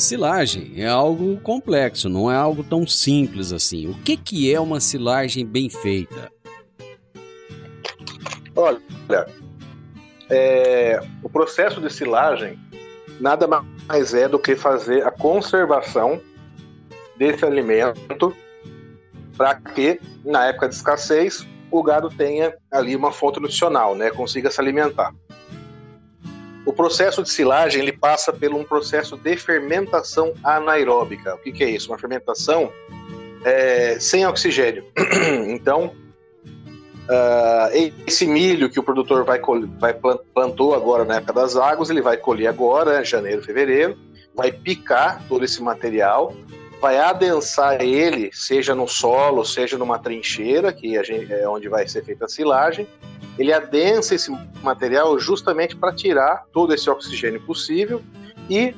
Silagem 0.00 0.72
é 0.78 0.88
algo 0.88 1.38
complexo, 1.42 2.08
não 2.08 2.32
é 2.32 2.34
algo 2.34 2.64
tão 2.64 2.86
simples 2.86 3.52
assim. 3.52 3.86
O 3.86 3.94
que, 4.02 4.16
que 4.16 4.52
é 4.52 4.58
uma 4.58 4.80
silagem 4.80 5.44
bem 5.44 5.68
feita? 5.68 6.32
Olha, 8.56 8.80
é, 10.30 10.98
o 11.22 11.28
processo 11.28 11.82
de 11.82 11.92
silagem 11.92 12.58
nada 13.20 13.46
mais 13.46 14.14
é 14.14 14.26
do 14.26 14.38
que 14.38 14.56
fazer 14.56 15.06
a 15.06 15.10
conservação 15.10 16.18
desse 17.18 17.44
alimento 17.44 18.34
para 19.36 19.54
que, 19.54 20.00
na 20.24 20.46
época 20.46 20.70
de 20.70 20.76
escassez, 20.76 21.46
o 21.70 21.82
gado 21.82 22.08
tenha 22.08 22.56
ali 22.72 22.96
uma 22.96 23.12
fonte 23.12 23.38
nutricional, 23.38 23.94
né, 23.94 24.10
consiga 24.10 24.50
se 24.50 24.58
alimentar. 24.62 25.14
O 26.66 26.72
processo 26.72 27.22
de 27.22 27.30
silagem 27.30 27.82
ele 27.82 27.92
passa 27.92 28.32
por 28.32 28.52
um 28.52 28.64
processo 28.64 29.16
de 29.16 29.36
fermentação 29.36 30.34
anaeróbica. 30.44 31.34
O 31.34 31.38
que, 31.38 31.52
que 31.52 31.64
é 31.64 31.70
isso? 31.70 31.90
Uma 31.90 31.98
fermentação 31.98 32.70
é, 33.44 33.98
sem 33.98 34.26
oxigênio. 34.26 34.84
então, 35.48 35.94
uh, 37.08 37.92
esse 38.06 38.26
milho 38.26 38.68
que 38.68 38.78
o 38.78 38.82
produtor 38.82 39.24
vai, 39.24 39.40
vai 39.78 39.94
plantou 40.34 40.74
agora 40.74 41.04
na 41.04 41.16
época 41.16 41.32
das 41.32 41.56
águas, 41.56 41.90
ele 41.90 42.02
vai 42.02 42.16
colher 42.16 42.48
agora, 42.48 43.04
janeiro, 43.04 43.42
fevereiro, 43.42 43.96
vai 44.34 44.52
picar 44.52 45.22
todo 45.28 45.44
esse 45.44 45.62
material, 45.62 46.34
vai 46.80 46.98
adensar 46.98 47.82
ele, 47.82 48.30
seja 48.32 48.74
no 48.74 48.88
solo, 48.88 49.44
seja 49.44 49.76
numa 49.76 49.98
trincheira, 49.98 50.72
que 50.72 51.02
gente, 51.04 51.32
é 51.32 51.46
onde 51.48 51.68
vai 51.68 51.86
ser 51.86 52.02
feita 52.04 52.24
a 52.24 52.28
silagem, 52.28 52.88
ele 53.38 53.52
adensa 53.52 54.14
esse 54.14 54.30
material 54.62 55.18
justamente 55.18 55.76
para 55.76 55.94
tirar 55.94 56.44
todo 56.52 56.74
esse 56.74 56.88
oxigênio 56.88 57.40
possível 57.42 58.02
e 58.48 58.74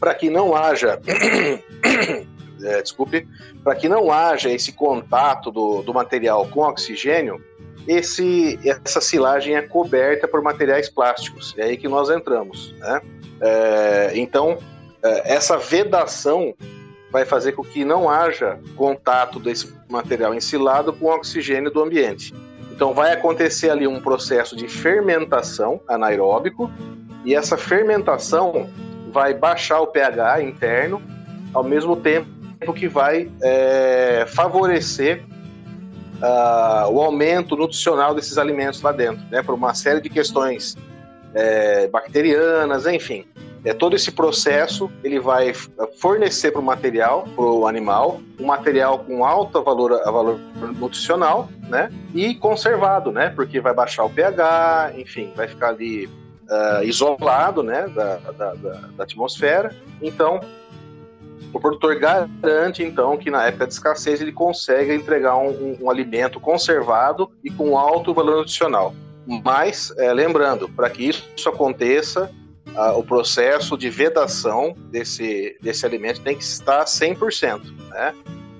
para 0.00 0.14
que 0.14 0.28
não 0.30 0.54
haja 0.54 1.00
é, 2.62 2.82
desculpe, 2.82 3.28
para 3.62 3.74
que 3.74 3.88
não 3.88 4.10
haja 4.10 4.50
esse 4.50 4.72
contato 4.72 5.50
do, 5.50 5.82
do 5.82 5.92
material 5.92 6.46
com 6.48 6.60
oxigênio, 6.60 7.42
esse, 7.86 8.58
essa 8.64 9.00
silagem 9.00 9.56
é 9.56 9.62
coberta 9.62 10.26
por 10.26 10.42
materiais 10.42 10.88
plásticos. 10.88 11.54
É 11.56 11.64
aí 11.64 11.76
que 11.76 11.88
nós 11.88 12.10
entramos. 12.10 12.74
Né? 12.78 13.00
É, 13.40 14.10
então, 14.14 14.58
essa 15.24 15.58
vedação 15.58 16.54
vai 17.10 17.24
fazer 17.24 17.52
com 17.52 17.62
que 17.62 17.84
não 17.84 18.10
haja 18.10 18.58
contato 18.76 19.38
desse 19.38 19.74
material 19.88 20.34
ensilado 20.34 20.92
com 20.92 21.06
o 21.06 21.08
oxigênio 21.08 21.70
do 21.70 21.82
ambiente. 21.82 22.34
Então, 22.72 22.92
vai 22.92 23.12
acontecer 23.12 23.70
ali 23.70 23.86
um 23.86 24.00
processo 24.00 24.54
de 24.54 24.68
fermentação 24.68 25.80
anaeróbico, 25.88 26.70
e 27.24 27.34
essa 27.34 27.56
fermentação 27.56 28.68
vai 29.10 29.32
baixar 29.32 29.80
o 29.80 29.86
pH 29.86 30.42
interno, 30.42 31.02
ao 31.54 31.64
mesmo 31.64 31.96
tempo 31.96 32.28
que 32.74 32.86
vai 32.86 33.30
é, 33.42 34.26
favorecer 34.28 35.24
uh, 36.20 36.90
o 36.90 37.00
aumento 37.00 37.56
nutricional 37.56 38.14
desses 38.14 38.38
alimentos 38.38 38.82
lá 38.82 38.92
dentro, 38.92 39.24
né, 39.30 39.42
por 39.42 39.54
uma 39.54 39.74
série 39.74 40.00
de 40.00 40.08
questões 40.08 40.76
é, 41.34 41.88
bacterianas, 41.88 42.86
enfim. 42.86 43.24
É, 43.66 43.74
todo 43.74 43.96
esse 43.96 44.12
processo 44.12 44.88
ele 45.02 45.18
vai 45.18 45.52
fornecer 45.98 46.52
para 46.52 46.60
o 46.60 46.64
material, 46.64 47.26
para 47.34 47.44
o 47.44 47.66
animal, 47.66 48.20
um 48.38 48.46
material 48.46 49.00
com 49.00 49.24
alto 49.24 49.60
valor, 49.60 49.90
valor 50.04 50.38
nutricional, 50.78 51.48
né? 51.68 51.90
E 52.14 52.36
conservado, 52.36 53.10
né? 53.10 53.28
Porque 53.28 53.60
vai 53.60 53.74
baixar 53.74 54.04
o 54.04 54.10
pH, 54.10 54.92
enfim, 54.96 55.32
vai 55.34 55.48
ficar 55.48 55.70
ali 55.70 56.06
uh, 56.06 56.84
isolado, 56.84 57.64
né? 57.64 57.88
Da, 57.88 58.16
da, 58.18 58.54
da, 58.54 58.72
da 58.96 59.02
atmosfera. 59.02 59.74
Então, 60.00 60.38
o 61.52 61.58
produtor 61.58 61.98
garante, 61.98 62.84
então, 62.84 63.16
que 63.16 63.32
na 63.32 63.48
época 63.48 63.66
de 63.66 63.72
escassez 63.72 64.20
ele 64.20 64.30
consegue 64.30 64.94
entregar 64.94 65.36
um, 65.38 65.48
um, 65.48 65.78
um 65.82 65.90
alimento 65.90 66.38
conservado 66.38 67.32
e 67.42 67.50
com 67.50 67.76
alto 67.76 68.14
valor 68.14 68.36
nutricional. 68.36 68.94
Mas, 69.26 69.92
é, 69.98 70.12
lembrando, 70.12 70.68
para 70.68 70.88
que 70.88 71.08
isso 71.08 71.48
aconteça, 71.48 72.30
o 72.96 73.02
processo 73.02 73.76
de 73.76 73.88
vedação 73.88 74.74
desse, 74.90 75.56
desse 75.60 75.86
alimento 75.86 76.20
tem 76.20 76.36
que 76.36 76.44
estar 76.44 76.84
100%. 76.84 77.62
Né? 77.88 78.14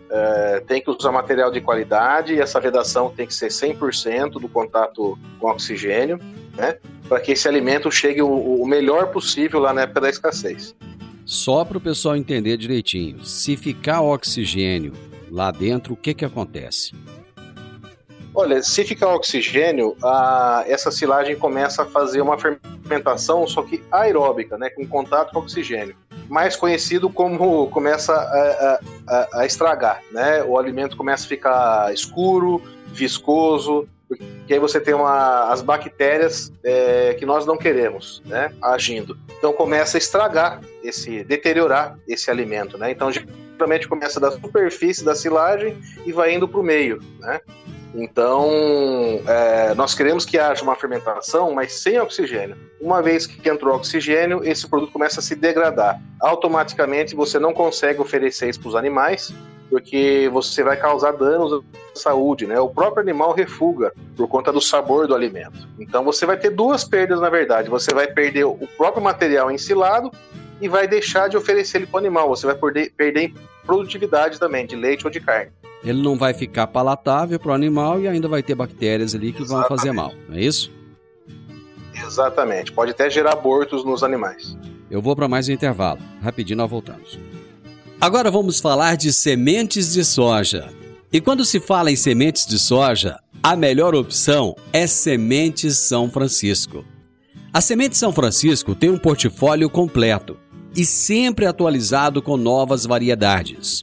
É, 0.09 0.61
tem 0.66 0.81
que 0.81 0.90
usar 0.90 1.11
material 1.11 1.51
de 1.51 1.61
qualidade 1.61 2.35
e 2.35 2.40
essa 2.40 2.61
vedação 2.61 3.11
tem 3.11 3.27
que 3.27 3.35
ser 3.35 3.49
100% 3.49 4.33
do 4.40 4.49
contato 4.49 5.19
com 5.38 5.49
oxigênio, 5.49 6.19
né? 6.57 6.79
para 7.09 7.21
que 7.21 7.33
esse 7.33 7.49
alimento 7.49 7.90
chegue 7.90 8.23
o, 8.23 8.29
o 8.29 8.66
melhor 8.66 9.09
possível 9.09 9.61
lá 9.61 9.75
na 9.75 9.83
época 9.83 10.01
da 10.01 10.09
escassez. 10.11 10.75
Só 11.25 11.64
para 11.64 11.79
o 11.79 11.81
pessoal 11.81 12.16
entender 12.16 12.57
direitinho, 12.57 13.25
se 13.25 13.57
ficar 13.57 14.01
oxigênio 14.01 14.92
lá 15.31 15.51
dentro, 15.51 15.95
o 15.95 15.97
que, 15.97 16.14
que 16.14 16.25
acontece? 16.25 16.92
Olha, 18.38 18.62
se 18.62 18.85
ficar 18.85 19.14
oxigênio, 19.14 19.96
a, 20.05 20.62
essa 20.68 20.90
silagem 20.90 21.37
começa 21.37 21.85
a 21.85 21.87
fazer 21.87 22.20
uma 22.20 22.37
fermentação, 22.37 23.46
só 23.46 23.62
que 23.62 23.83
aeróbica, 23.90 24.59
né, 24.59 24.68
com 24.68 24.87
contato 24.87 25.33
com 25.33 25.38
oxigênio. 25.38 25.96
Mais 26.29 26.55
conhecido 26.55 27.09
como 27.09 27.66
começa 27.68 28.12
a, 28.12 28.81
a, 29.09 29.40
a 29.40 29.46
estragar, 29.46 30.03
né? 30.12 30.42
O 30.42 30.59
alimento 30.59 30.99
começa 30.99 31.25
a 31.25 31.29
ficar 31.29 31.94
escuro, 31.94 32.61
viscoso, 32.88 33.88
porque 34.07 34.53
aí 34.53 34.61
você 34.61 34.81
tem 34.81 34.92
uma, 34.92 35.51
as 35.51 35.62
bactérias 35.62 36.53
é, 36.62 37.14
que 37.14 37.25
nós 37.25 37.46
não 37.46 37.57
queremos, 37.57 38.22
né, 38.27 38.53
agindo. 38.61 39.16
Então 39.38 39.51
começa 39.55 39.96
a 39.96 39.99
estragar 39.99 40.61
esse, 40.85 41.25
deteriorar 41.25 41.99
esse 42.07 42.31
alimento, 42.31 42.77
né? 42.77 42.90
Então 42.90 43.11
geralmente 43.11 43.88
começa 43.88 44.20
da 44.20 44.31
superfície 44.31 45.03
da 45.03 45.14
silagem 45.14 45.79
e 46.05 46.12
vai 46.12 46.35
indo 46.35 46.46
para 46.46 46.61
o 46.61 46.62
meio, 46.62 47.01
né? 47.18 47.40
Então, 47.99 48.51
é, 49.27 49.75
nós 49.75 49.95
queremos 49.95 50.27
que 50.27 50.39
haja 50.39 50.63
uma 50.63 50.77
fermentação, 50.77 51.53
mas 51.53 51.73
sem 51.73 51.99
oxigênio. 51.99 52.55
Uma 52.79 53.01
vez 53.01 53.27
que 53.27 53.49
entrou 53.49 53.75
oxigênio, 53.75 54.45
esse 54.45 54.69
produto 54.69 54.93
começa 54.93 55.21
a 55.21 55.23
se 55.23 55.35
degradar. 55.35 55.99
Automaticamente 56.21 57.17
você 57.17 57.39
não 57.39 57.55
consegue 57.55 57.99
oferecer 57.99 58.51
isso 58.51 58.61
para 58.61 58.69
os 58.69 58.75
animais, 58.75 59.33
porque 59.71 60.29
você 60.31 60.63
vai 60.63 60.77
causar 60.77 61.13
danos 61.13 61.53
à 61.55 61.61
saúde, 61.95 62.47
né? 62.47 62.61
O 62.61 62.69
próprio 62.69 63.03
animal 63.03 63.33
refuga 63.33 63.93
por 64.15 64.29
conta 64.29 64.53
do 64.53 64.61
sabor 64.61 65.09
do 65.09 65.15
alimento. 65.15 65.67
Então 65.81 66.05
você 66.05 66.27
vai 66.27 66.37
ter 66.37 66.51
duas 66.51 66.85
perdas, 66.85 67.19
na 67.19 67.31
verdade. 67.31 67.71
Você 67.71 67.95
vai 67.95 68.07
perder 68.07 68.45
o 68.45 68.69
próprio 68.77 69.03
material 69.03 69.51
ensilado 69.51 70.11
e 70.61 70.69
vai 70.69 70.87
deixar 70.87 71.29
de 71.29 71.37
oferecer 71.37 71.79
ele 71.79 71.87
para 71.87 71.97
o 71.97 71.99
animal. 72.01 72.29
Você 72.29 72.47
vai 72.47 72.55
perder, 72.57 72.93
perder 72.95 73.33
produtividade 73.65 74.39
também, 74.39 74.67
de 74.67 74.77
leite 74.77 75.07
ou 75.07 75.11
de 75.11 75.21
carne. 75.21 75.51
Ele 75.85 76.03
não 76.03 76.17
vai 76.17 76.35
ficar 76.35 76.67
palatável 76.67 77.39
para 77.39 77.53
o 77.53 77.55
animal 77.55 78.01
e 78.01 78.09
ainda 78.09 78.27
vai 78.29 78.43
ter 78.43 78.55
bactérias 78.55 79.15
ali 79.15 79.33
que 79.33 79.43
Exatamente. 79.43 79.69
vão 79.69 79.77
fazer 79.77 79.93
mal, 79.93 80.12
não 80.29 80.37
é 80.37 80.41
isso? 80.41 80.73
Exatamente. 81.95 82.73
Pode 82.73 82.91
até 82.91 83.09
gerar 83.09 83.33
abortos 83.33 83.85
nos 83.85 84.03
animais. 84.03 84.57
Eu 84.91 85.01
vou 85.01 85.17
para 85.17 85.29
mais 85.29 85.49
um 85.49 85.53
intervalo. 85.53 86.01
Rapidinho 86.23 86.59
nós 86.59 86.71
voltamos. 86.71 87.19
Agora 88.01 88.31
vamos 88.31 88.61
falar 88.61 88.97
de 88.97 89.12
sementes 89.12 89.93
de 89.93 90.05
soja. 90.05 90.69
E 91.12 91.21
quando 91.21 91.45
se 91.45 91.59
fala 91.59 91.91
em 91.91 91.97
sementes 91.97 92.47
de 92.47 92.59
soja, 92.59 93.19
a 93.43 93.57
melhor 93.57 93.95
opção 93.95 94.55
é 94.73 94.87
Sementes 94.87 95.79
São 95.79 96.11
Francisco. 96.11 96.85
A 97.53 97.61
Semente 97.61 97.97
São 97.97 98.12
Francisco 98.12 98.75
tem 98.75 98.91
um 98.91 98.99
portfólio 98.99 99.71
completo 99.71 100.37
e 100.75 100.85
sempre 100.85 101.47
atualizado 101.47 102.21
com 102.21 102.37
novas 102.37 102.85
variedades. 102.85 103.83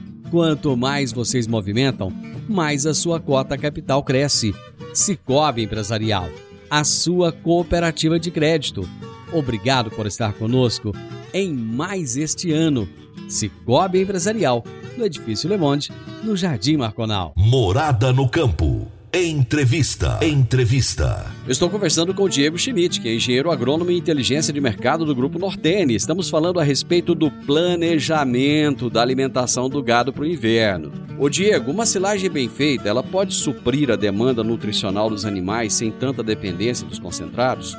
quanto 0.31 0.75
mais 0.75 1.11
vocês 1.11 1.45
movimentam, 1.45 2.11
mais 2.49 2.85
a 2.85 2.93
sua 2.93 3.19
cota 3.19 3.57
capital 3.57 4.01
cresce. 4.01 4.55
Cicobi 4.93 5.63
Empresarial 5.63 6.27
a 6.71 6.85
sua 6.85 7.33
cooperativa 7.33 8.17
de 8.17 8.31
crédito. 8.31 8.87
Obrigado 9.33 9.91
por 9.91 10.07
estar 10.07 10.31
conosco 10.31 10.93
em 11.33 11.53
mais 11.53 12.15
este 12.15 12.53
ano. 12.53 12.87
Cicobi 13.27 13.99
Empresarial, 13.99 14.63
no 14.97 15.05
Edifício 15.05 15.49
Le 15.49 15.57
Monde, 15.57 15.91
no 16.23 16.37
Jardim 16.37 16.77
Marconal. 16.77 17.33
Morada 17.35 18.13
no 18.13 18.29
Campo. 18.29 18.80
Entrevista. 19.13 20.19
Entrevista. 20.21 21.25
estou 21.45 21.69
conversando 21.69 22.13
com 22.13 22.23
o 22.23 22.29
Diego 22.29 22.57
Schmidt, 22.57 23.01
que 23.01 23.09
é 23.09 23.13
engenheiro 23.13 23.51
agrônomo 23.51 23.91
e 23.91 23.97
inteligência 23.97 24.53
de 24.53 24.61
mercado 24.61 25.03
do 25.03 25.13
Grupo 25.13 25.37
Nortene. 25.37 25.93
Estamos 25.93 26.29
falando 26.29 26.61
a 26.61 26.63
respeito 26.63 27.13
do 27.13 27.29
planejamento 27.29 28.89
da 28.89 29.01
alimentação 29.01 29.67
do 29.67 29.83
gado 29.83 30.13
para 30.13 30.23
o 30.23 30.25
inverno. 30.25 30.93
Ô 31.19 31.27
Diego, 31.27 31.71
uma 31.71 31.85
silagem 31.85 32.29
bem 32.29 32.47
feita, 32.47 32.87
ela 32.87 33.03
pode 33.03 33.33
suprir 33.33 33.91
a 33.91 33.97
demanda 33.97 34.45
nutricional 34.45 35.09
dos 35.09 35.25
animais 35.25 35.73
sem 35.73 35.91
tanta 35.91 36.23
dependência 36.23 36.87
dos 36.87 36.97
concentrados? 36.97 37.77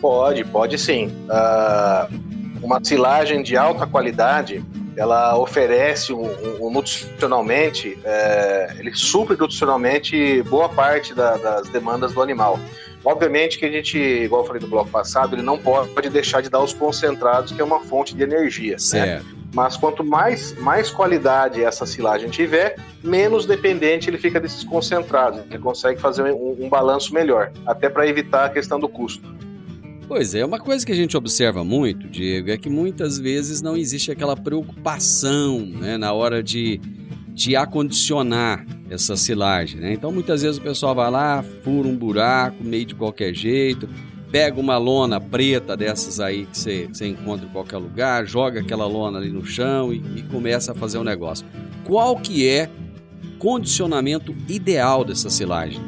Pode, 0.00 0.42
pode 0.44 0.78
sim. 0.78 1.08
Uh, 1.28 2.18
uma 2.62 2.82
silagem 2.82 3.42
de 3.42 3.58
alta 3.58 3.86
qualidade 3.86 4.64
ela 4.96 5.38
oferece 5.38 6.12
um, 6.12 6.24
um, 6.24 6.66
um 6.66 6.70
nutricionalmente, 6.70 7.98
é, 8.04 8.74
ele 8.78 8.94
supre 8.94 9.36
nutricionalmente 9.36 10.42
boa 10.44 10.68
parte 10.68 11.14
da, 11.14 11.36
das 11.36 11.68
demandas 11.68 12.12
do 12.12 12.22
animal. 12.22 12.58
Obviamente 13.04 13.58
que 13.58 13.64
a 13.64 13.70
gente, 13.70 13.98
igual 13.98 14.42
eu 14.42 14.46
falei 14.46 14.60
no 14.60 14.68
bloco 14.68 14.90
passado, 14.90 15.34
ele 15.34 15.42
não 15.42 15.56
pode 15.58 16.10
deixar 16.10 16.42
de 16.42 16.50
dar 16.50 16.60
os 16.60 16.74
concentrados, 16.74 17.52
que 17.52 17.60
é 17.60 17.64
uma 17.64 17.80
fonte 17.80 18.14
de 18.14 18.22
energia. 18.22 18.76
Né? 19.06 19.24
Mas 19.54 19.76
quanto 19.76 20.04
mais, 20.04 20.54
mais 20.58 20.90
qualidade 20.90 21.62
essa 21.64 21.86
silagem 21.86 22.28
tiver, 22.28 22.76
menos 23.02 23.46
dependente 23.46 24.08
ele 24.08 24.18
fica 24.18 24.38
desses 24.38 24.62
concentrados. 24.62 25.40
Ele 25.50 25.58
consegue 25.58 26.00
fazer 26.00 26.30
um, 26.32 26.56
um 26.60 26.68
balanço 26.68 27.12
melhor, 27.14 27.50
até 27.66 27.88
para 27.88 28.06
evitar 28.06 28.44
a 28.44 28.48
questão 28.50 28.78
do 28.78 28.88
custo. 28.88 29.26
Pois 30.10 30.34
é, 30.34 30.44
uma 30.44 30.58
coisa 30.58 30.84
que 30.84 30.90
a 30.90 30.96
gente 30.96 31.16
observa 31.16 31.62
muito, 31.62 32.08
Diego, 32.08 32.50
é 32.50 32.56
que 32.56 32.68
muitas 32.68 33.16
vezes 33.16 33.62
não 33.62 33.76
existe 33.76 34.10
aquela 34.10 34.36
preocupação 34.36 35.60
né, 35.60 35.96
na 35.96 36.12
hora 36.12 36.42
de, 36.42 36.80
de 37.28 37.54
acondicionar 37.54 38.66
essa 38.90 39.14
silagem. 39.14 39.80
Né? 39.80 39.92
Então 39.92 40.10
muitas 40.10 40.42
vezes 40.42 40.58
o 40.58 40.62
pessoal 40.62 40.96
vai 40.96 41.08
lá, 41.12 41.44
fura 41.62 41.86
um 41.86 41.96
buraco 41.96 42.56
meio 42.64 42.86
de 42.86 42.96
qualquer 42.96 43.32
jeito, 43.32 43.88
pega 44.32 44.58
uma 44.58 44.76
lona 44.78 45.20
preta 45.20 45.76
dessas 45.76 46.18
aí 46.18 46.44
que 46.44 46.58
você, 46.58 46.88
você 46.92 47.06
encontra 47.06 47.46
em 47.46 47.50
qualquer 47.50 47.76
lugar, 47.76 48.26
joga 48.26 48.58
aquela 48.58 48.88
lona 48.88 49.18
ali 49.18 49.30
no 49.30 49.46
chão 49.46 49.92
e, 49.92 50.02
e 50.16 50.22
começa 50.24 50.72
a 50.72 50.74
fazer 50.74 50.98
o 50.98 51.02
um 51.02 51.04
negócio. 51.04 51.46
Qual 51.84 52.16
que 52.16 52.48
é 52.48 52.68
condicionamento 53.38 54.34
ideal 54.48 55.04
dessa 55.04 55.30
silagem? 55.30 55.80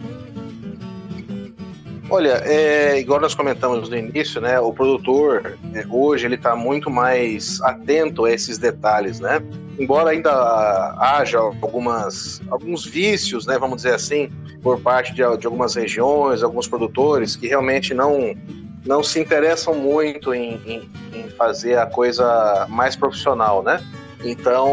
Olha, 2.12 2.42
é, 2.44 3.00
igual 3.00 3.18
nós 3.18 3.34
comentamos 3.34 3.88
no 3.88 3.96
início, 3.96 4.38
né? 4.38 4.60
O 4.60 4.70
produtor 4.70 5.58
é, 5.72 5.82
hoje 5.88 6.26
ele 6.26 6.34
está 6.34 6.54
muito 6.54 6.90
mais 6.90 7.58
atento 7.62 8.26
a 8.26 8.30
esses 8.30 8.58
detalhes, 8.58 9.18
né? 9.18 9.40
Embora 9.78 10.10
ainda 10.10 10.30
haja 10.98 11.38
algumas, 11.38 12.42
alguns 12.50 12.84
vícios, 12.84 13.46
né? 13.46 13.58
Vamos 13.58 13.76
dizer 13.76 13.94
assim, 13.94 14.30
por 14.62 14.78
parte 14.78 15.14
de, 15.14 15.22
de 15.38 15.46
algumas 15.46 15.74
regiões, 15.74 16.42
alguns 16.42 16.68
produtores 16.68 17.34
que 17.34 17.48
realmente 17.48 17.94
não 17.94 18.36
não 18.84 19.02
se 19.02 19.18
interessam 19.18 19.74
muito 19.74 20.34
em, 20.34 20.60
em, 20.66 20.90
em 21.14 21.30
fazer 21.30 21.78
a 21.78 21.86
coisa 21.86 22.66
mais 22.68 22.94
profissional, 22.94 23.62
né? 23.62 23.82
Então, 24.22 24.68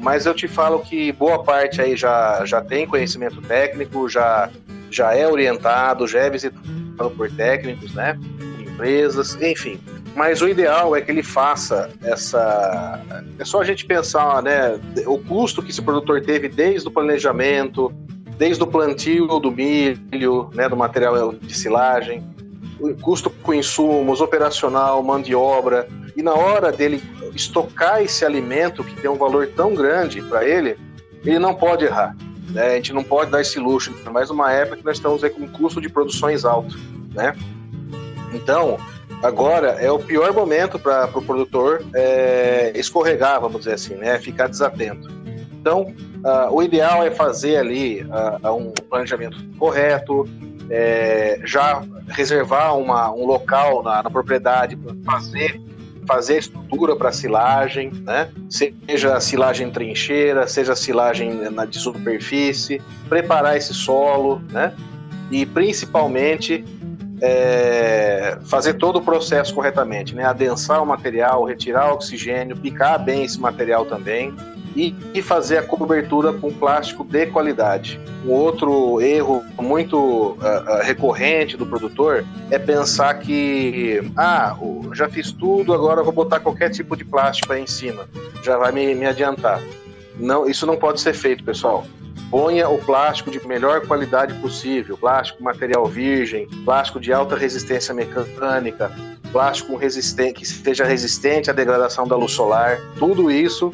mas 0.00 0.24
eu 0.24 0.32
te 0.32 0.48
falo 0.48 0.78
que 0.78 1.12
boa 1.12 1.44
parte 1.44 1.82
aí 1.82 1.96
já, 1.96 2.46
já 2.46 2.62
tem 2.62 2.86
conhecimento 2.86 3.42
técnico, 3.42 4.08
já, 4.08 4.48
já 4.92 5.14
é 5.14 5.26
orientado, 5.26 6.06
já 6.06 6.20
é 6.20 6.30
visitado 6.30 7.10
por 7.16 7.30
técnicos, 7.30 7.94
né? 7.94 8.18
Empresas, 8.60 9.34
enfim. 9.40 9.80
Mas 10.14 10.42
o 10.42 10.48
ideal 10.48 10.94
é 10.94 11.00
que 11.00 11.10
ele 11.10 11.22
faça 11.22 11.90
essa. 12.02 13.00
É 13.38 13.44
só 13.44 13.60
a 13.60 13.64
gente 13.64 13.86
pensar, 13.86 14.42
né? 14.42 14.78
O 15.06 15.18
custo 15.18 15.62
que 15.62 15.70
esse 15.70 15.80
produtor 15.80 16.20
teve 16.20 16.48
desde 16.48 16.86
o 16.86 16.90
planejamento, 16.90 17.92
desde 18.36 18.62
o 18.62 18.66
plantio 18.66 19.26
do 19.26 19.50
milho, 19.50 20.50
né, 20.52 20.68
do 20.68 20.76
material 20.76 21.32
de 21.32 21.56
silagem, 21.56 22.22
o 22.80 22.94
custo 22.94 23.30
com 23.30 23.54
insumos, 23.54 24.20
operacional, 24.20 25.02
mão 25.02 25.22
de 25.22 25.34
obra, 25.34 25.88
e 26.16 26.22
na 26.22 26.34
hora 26.34 26.72
dele 26.72 27.02
estocar 27.34 28.02
esse 28.02 28.24
alimento 28.24 28.82
que 28.82 28.96
tem 28.96 29.08
um 29.08 29.16
valor 29.16 29.46
tão 29.54 29.74
grande 29.74 30.20
para 30.22 30.46
ele, 30.46 30.76
ele 31.24 31.38
não 31.38 31.54
pode 31.54 31.84
errar. 31.84 32.16
Né? 32.50 32.72
A 32.72 32.74
gente 32.76 32.92
não 32.92 33.04
pode 33.04 33.30
dar 33.30 33.40
esse 33.40 33.58
luxo, 33.58 33.92
mais 34.10 34.30
uma 34.30 34.52
época 34.52 34.78
que 34.78 34.84
nós 34.84 34.96
estamos 34.96 35.22
aí 35.22 35.30
com 35.30 35.42
um 35.42 35.48
custo 35.48 35.80
de 35.80 35.88
produções 35.88 36.44
alto. 36.44 36.76
Né? 37.14 37.34
Então, 38.32 38.78
agora 39.22 39.68
é 39.80 39.90
o 39.90 39.98
pior 39.98 40.32
momento 40.32 40.78
para 40.78 41.06
o 41.06 41.08
pro 41.08 41.22
produtor 41.22 41.84
é, 41.94 42.72
escorregar, 42.74 43.40
vamos 43.40 43.60
dizer 43.60 43.74
assim, 43.74 43.94
né? 43.94 44.18
ficar 44.18 44.48
desatento. 44.48 45.10
Então, 45.52 45.94
Uh, 46.22 46.54
o 46.54 46.62
ideal 46.62 47.04
é 47.04 47.10
fazer 47.10 47.56
ali 47.56 48.02
uh, 48.02 48.54
um 48.54 48.70
planejamento 48.88 49.36
correto, 49.58 50.28
é, 50.70 51.40
já 51.44 51.82
reservar 52.06 52.78
uma, 52.78 53.10
um 53.10 53.26
local 53.26 53.82
na, 53.82 54.04
na 54.04 54.10
propriedade 54.10 54.76
para 54.76 54.94
fazer 55.04 55.60
fazer 56.06 56.38
estrutura 56.38 56.96
para 56.96 57.12
silagem, 57.12 57.90
né? 58.04 58.30
Seja 58.48 59.20
silagem 59.20 59.70
trincheira, 59.70 60.46
seja 60.46 60.74
silagem 60.74 61.50
na 61.50 61.64
de 61.64 61.78
superfície, 61.78 62.80
preparar 63.08 63.56
esse 63.56 63.72
solo, 63.72 64.40
né? 64.50 64.74
E 65.30 65.46
principalmente 65.46 66.64
é, 67.20 68.36
fazer 68.44 68.74
todo 68.74 68.98
o 68.98 69.02
processo 69.02 69.54
corretamente, 69.54 70.14
né? 70.14 70.24
Adensar 70.24 70.82
o 70.82 70.86
material, 70.86 71.44
retirar 71.44 71.90
o 71.90 71.94
oxigênio, 71.94 72.56
picar 72.56 73.02
bem 73.02 73.24
esse 73.24 73.40
material 73.40 73.84
também, 73.84 74.34
e, 74.74 75.22
fazer 75.22 75.58
a 75.58 75.62
cobertura 75.62 76.32
com 76.32 76.52
plástico 76.52 77.04
de 77.04 77.26
qualidade. 77.26 78.00
Um 78.24 78.30
outro 78.30 79.00
erro 79.00 79.44
muito 79.60 79.96
uh, 79.96 80.34
uh, 80.34 80.82
recorrente 80.82 81.56
do 81.56 81.66
produtor 81.66 82.24
é 82.50 82.58
pensar 82.58 83.14
que, 83.14 84.00
ah, 84.16 84.56
já 84.92 85.08
fiz 85.08 85.32
tudo, 85.32 85.72
agora 85.72 86.02
vou 86.02 86.12
botar 86.12 86.40
qualquer 86.40 86.70
tipo 86.70 86.96
de 86.96 87.04
plástico 87.04 87.52
aí 87.52 87.62
em 87.62 87.66
cima, 87.66 88.08
já 88.42 88.56
vai 88.56 88.72
me, 88.72 88.94
me 88.94 89.06
adiantar. 89.06 89.60
Não, 90.16 90.48
isso 90.48 90.66
não 90.66 90.76
pode 90.76 91.00
ser 91.00 91.14
feito, 91.14 91.44
pessoal. 91.44 91.86
Ponha 92.30 92.68
o 92.68 92.78
plástico 92.78 93.30
de 93.30 93.46
melhor 93.46 93.86
qualidade 93.86 94.32
possível, 94.34 94.96
plástico 94.96 95.42
material 95.42 95.84
virgem, 95.86 96.48
plástico 96.64 96.98
de 96.98 97.12
alta 97.12 97.36
resistência 97.36 97.92
mecânica, 97.92 98.90
plástico 99.30 99.76
resistente, 99.76 100.40
que 100.40 100.46
seja 100.46 100.84
resistente 100.84 101.50
à 101.50 101.52
degradação 101.52 102.06
da 102.06 102.16
luz 102.16 102.32
solar. 102.32 102.80
Tudo 102.98 103.30
isso 103.30 103.70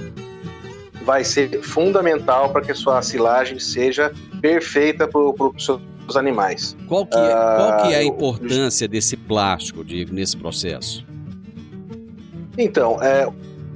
vai 1.08 1.24
ser 1.24 1.62
fundamental 1.62 2.50
para 2.50 2.60
que 2.60 2.70
a 2.70 2.74
sua 2.74 3.00
silagem 3.00 3.58
seja 3.58 4.12
perfeita 4.42 5.08
para 5.08 5.18
os 5.18 5.64
seus 5.64 6.16
animais. 6.16 6.76
Qual 6.86 7.06
que, 7.06 7.16
é, 7.16 7.30
qual 7.30 7.76
que 7.82 7.94
é 7.94 7.96
a 7.96 8.00
ah, 8.00 8.04
importância 8.04 8.86
desse 8.86 9.16
plástico, 9.16 9.82
Diego, 9.82 10.12
nesse 10.12 10.36
processo? 10.36 11.06
Então, 12.58 13.02
é, 13.02 13.26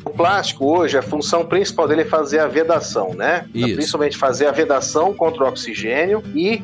o 0.04 0.10
plástico 0.10 0.66
hoje, 0.66 0.98
a 0.98 1.00
função 1.00 1.42
principal 1.46 1.88
dele 1.88 2.02
é 2.02 2.04
fazer 2.04 2.38
a 2.38 2.46
vedação, 2.46 3.14
né? 3.14 3.46
Isso. 3.54 3.76
Principalmente 3.76 4.18
fazer 4.18 4.46
a 4.46 4.52
vedação 4.52 5.14
contra 5.14 5.44
o 5.44 5.48
oxigênio 5.48 6.22
e 6.34 6.62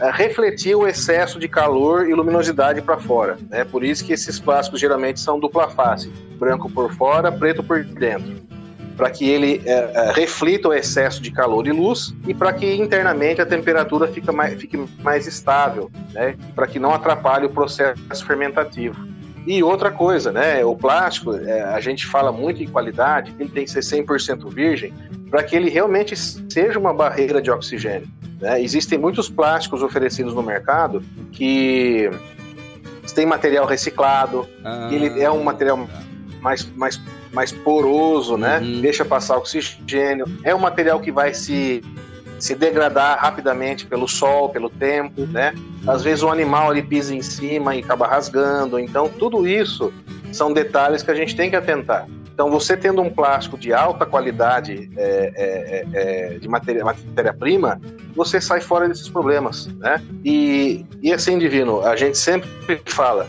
é, 0.00 0.10
refletir 0.10 0.74
o 0.74 0.86
excesso 0.86 1.38
de 1.38 1.46
calor 1.46 2.08
e 2.08 2.14
luminosidade 2.14 2.80
para 2.80 2.96
fora. 2.96 3.36
Né? 3.50 3.66
Por 3.66 3.84
isso 3.84 4.02
que 4.02 4.14
esses 4.14 4.40
plásticos 4.40 4.80
geralmente 4.80 5.20
são 5.20 5.38
dupla 5.38 5.68
face, 5.68 6.08
branco 6.38 6.70
por 6.70 6.90
fora, 6.94 7.30
preto 7.30 7.62
por 7.62 7.84
dentro 7.84 8.46
para 8.96 9.10
que 9.10 9.28
ele 9.28 9.60
é, 9.64 9.72
é, 9.72 10.12
reflita 10.12 10.68
o 10.68 10.74
excesso 10.74 11.20
de 11.20 11.30
calor 11.30 11.66
e 11.66 11.72
luz 11.72 12.14
e 12.26 12.32
para 12.32 12.52
que 12.52 12.74
internamente 12.74 13.40
a 13.40 13.46
temperatura 13.46 14.08
fique 14.08 14.32
mais, 14.32 14.58
fique 14.58 14.82
mais 15.02 15.26
estável, 15.26 15.90
né? 16.12 16.36
para 16.54 16.66
que 16.66 16.78
não 16.78 16.94
atrapalhe 16.94 17.46
o 17.46 17.50
processo 17.50 18.24
fermentativo. 18.26 19.06
E 19.46 19.62
outra 19.62 19.92
coisa, 19.92 20.32
né? 20.32 20.64
O 20.64 20.74
plástico, 20.74 21.32
é, 21.36 21.62
a 21.62 21.78
gente 21.78 22.04
fala 22.04 22.32
muito 22.32 22.60
em 22.60 22.66
qualidade, 22.66 23.32
ele 23.38 23.48
tem 23.48 23.64
que 23.64 23.70
ser 23.70 23.78
100% 23.78 24.52
virgem, 24.52 24.92
para 25.30 25.40
que 25.44 25.54
ele 25.54 25.70
realmente 25.70 26.16
seja 26.16 26.76
uma 26.80 26.92
barreira 26.92 27.40
de 27.40 27.48
oxigênio. 27.48 28.08
Né? 28.40 28.60
Existem 28.60 28.98
muitos 28.98 29.28
plásticos 29.28 29.84
oferecidos 29.84 30.34
no 30.34 30.42
mercado 30.42 31.00
que 31.30 32.10
tem 33.14 33.24
material 33.24 33.66
reciclado, 33.66 34.46
ah, 34.64 34.90
ele 34.92 35.22
é 35.22 35.30
um 35.30 35.42
material 35.42 35.88
mais, 36.40 36.68
mais 36.76 37.00
mais 37.32 37.52
poroso, 37.52 38.36
né? 38.36 38.58
Uhum. 38.58 38.80
Deixa 38.80 39.04
passar 39.04 39.36
oxigênio. 39.36 40.26
É 40.42 40.54
um 40.54 40.58
material 40.58 41.00
que 41.00 41.12
vai 41.12 41.34
se 41.34 41.82
se 42.38 42.54
degradar 42.54 43.18
rapidamente 43.18 43.86
pelo 43.86 44.06
sol, 44.06 44.50
pelo 44.50 44.68
tempo, 44.68 45.22
né? 45.26 45.54
Às 45.86 46.02
vezes 46.02 46.22
o 46.22 46.28
animal 46.28 46.72
ele 46.72 46.82
pisa 46.82 47.14
em 47.14 47.22
cima 47.22 47.74
e 47.74 47.80
acaba 47.80 48.06
rasgando. 48.06 48.78
Então 48.78 49.08
tudo 49.08 49.46
isso 49.46 49.92
são 50.32 50.52
detalhes 50.52 51.02
que 51.02 51.10
a 51.10 51.14
gente 51.14 51.34
tem 51.34 51.48
que 51.48 51.56
atentar. 51.56 52.06
Então 52.36 52.50
você 52.50 52.76
tendo 52.76 53.00
um 53.00 53.08
plástico 53.08 53.56
de 53.56 53.72
alta 53.72 54.04
qualidade 54.04 54.90
é, 54.94 55.32
é, 55.34 55.86
é, 55.94 56.34
é 56.34 56.38
de 56.38 56.46
matéria-prima, 56.46 57.80
você 58.14 58.42
sai 58.42 58.60
fora 58.60 58.86
desses 58.86 59.08
problemas, 59.08 59.68
né? 59.78 60.02
E, 60.22 60.84
e 61.00 61.14
assim, 61.14 61.38
Divino, 61.38 61.80
a 61.80 61.96
gente 61.96 62.18
sempre 62.18 62.46
fala, 62.84 63.26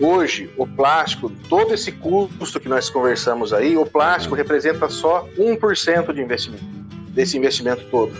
Hoje, 0.00 0.50
o 0.56 0.66
plástico, 0.66 1.30
todo 1.48 1.72
esse 1.72 1.92
custo 1.92 2.58
que 2.58 2.68
nós 2.68 2.90
conversamos 2.90 3.52
aí, 3.52 3.76
o 3.76 3.86
plástico 3.86 4.34
representa 4.34 4.88
só 4.88 5.28
1% 5.38 6.12
de 6.12 6.20
investimento, 6.20 6.64
desse 7.14 7.38
investimento 7.38 7.82
todo. 7.90 8.12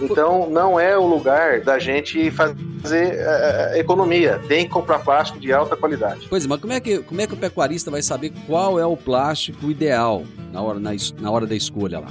Então, 0.00 0.48
não 0.50 0.78
é 0.78 0.96
o 0.96 1.06
lugar 1.06 1.60
da 1.60 1.78
gente 1.78 2.30
fazer 2.30 3.14
uh, 3.14 3.76
economia. 3.76 4.40
Tem 4.48 4.64
que 4.64 4.70
comprar 4.70 4.98
plástico 4.98 5.38
de 5.38 5.52
alta 5.52 5.76
qualidade. 5.76 6.26
Pois 6.28 6.44
é, 6.44 6.48
mas 6.48 6.60
como 6.60 6.72
é, 6.72 6.80
que, 6.80 6.98
como 6.98 7.20
é 7.20 7.26
que 7.26 7.34
o 7.34 7.36
pecuarista 7.36 7.90
vai 7.90 8.02
saber 8.02 8.32
qual 8.46 8.78
é 8.78 8.86
o 8.86 8.96
plástico 8.96 9.70
ideal 9.70 10.24
na 10.52 10.60
hora, 10.60 10.78
na, 10.78 10.90
na 11.20 11.30
hora 11.30 11.46
da 11.46 11.54
escolha 11.54 12.00
lá? 12.00 12.08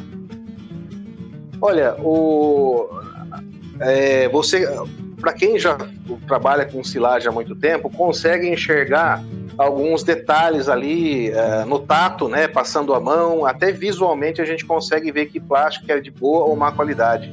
Olha, 1.61 1.95
o, 2.01 2.89
é, 3.81 4.29
você 4.29 4.65
para 5.21 5.33
quem 5.33 5.57
já 5.57 5.77
trabalha 6.27 6.65
com 6.65 6.83
silagem 6.83 7.29
há 7.29 7.31
muito 7.31 7.55
tempo, 7.55 7.89
consegue 7.89 8.49
enxergar 8.49 9.23
alguns 9.57 10.03
detalhes 10.03 10.67
ali 10.67 11.31
uh, 11.31 11.65
no 11.65 11.79
tato, 11.79 12.27
né, 12.27 12.47
passando 12.47 12.93
a 12.93 12.99
mão, 12.99 13.45
até 13.45 13.71
visualmente 13.71 14.41
a 14.41 14.45
gente 14.45 14.65
consegue 14.65 15.11
ver 15.11 15.27
que 15.27 15.39
plástico 15.39 15.91
é 15.91 15.99
de 15.99 16.11
boa 16.11 16.45
ou 16.45 16.55
má 16.55 16.71
qualidade. 16.71 17.31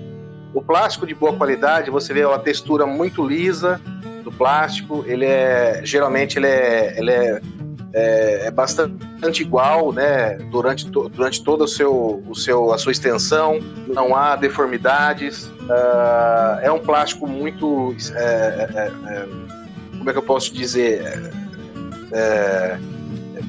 O 0.54 0.62
plástico 0.62 1.06
de 1.06 1.14
boa 1.14 1.36
qualidade, 1.36 1.90
você 1.90 2.12
vê 2.12 2.24
uma 2.24 2.38
textura 2.38 2.86
muito 2.86 3.26
lisa 3.26 3.80
do 4.24 4.32
plástico, 4.32 5.04
ele 5.06 5.24
é 5.24 5.80
geralmente 5.84 6.38
ele 6.38 6.46
é, 6.46 6.94
ele 6.98 7.10
é 7.10 7.40
é, 7.92 8.46
é 8.46 8.50
bastante 8.50 9.42
igual, 9.42 9.92
né? 9.92 10.34
Durante, 10.50 10.88
durante 10.88 11.42
toda 11.42 11.64
o 11.64 11.68
seu, 11.68 12.22
o 12.28 12.34
seu, 12.34 12.72
a 12.72 12.78
sua 12.78 12.92
extensão, 12.92 13.60
não 13.86 14.14
há 14.14 14.36
deformidades. 14.36 15.44
Uh, 15.44 16.60
é 16.62 16.70
um 16.70 16.78
plástico 16.78 17.26
muito. 17.26 17.94
É, 18.14 18.20
é, 18.20 19.14
é, 19.14 19.28
como 19.98 20.10
é 20.10 20.12
que 20.12 20.18
eu 20.18 20.22
posso 20.22 20.52
dizer? 20.52 21.02
É, 22.12 22.78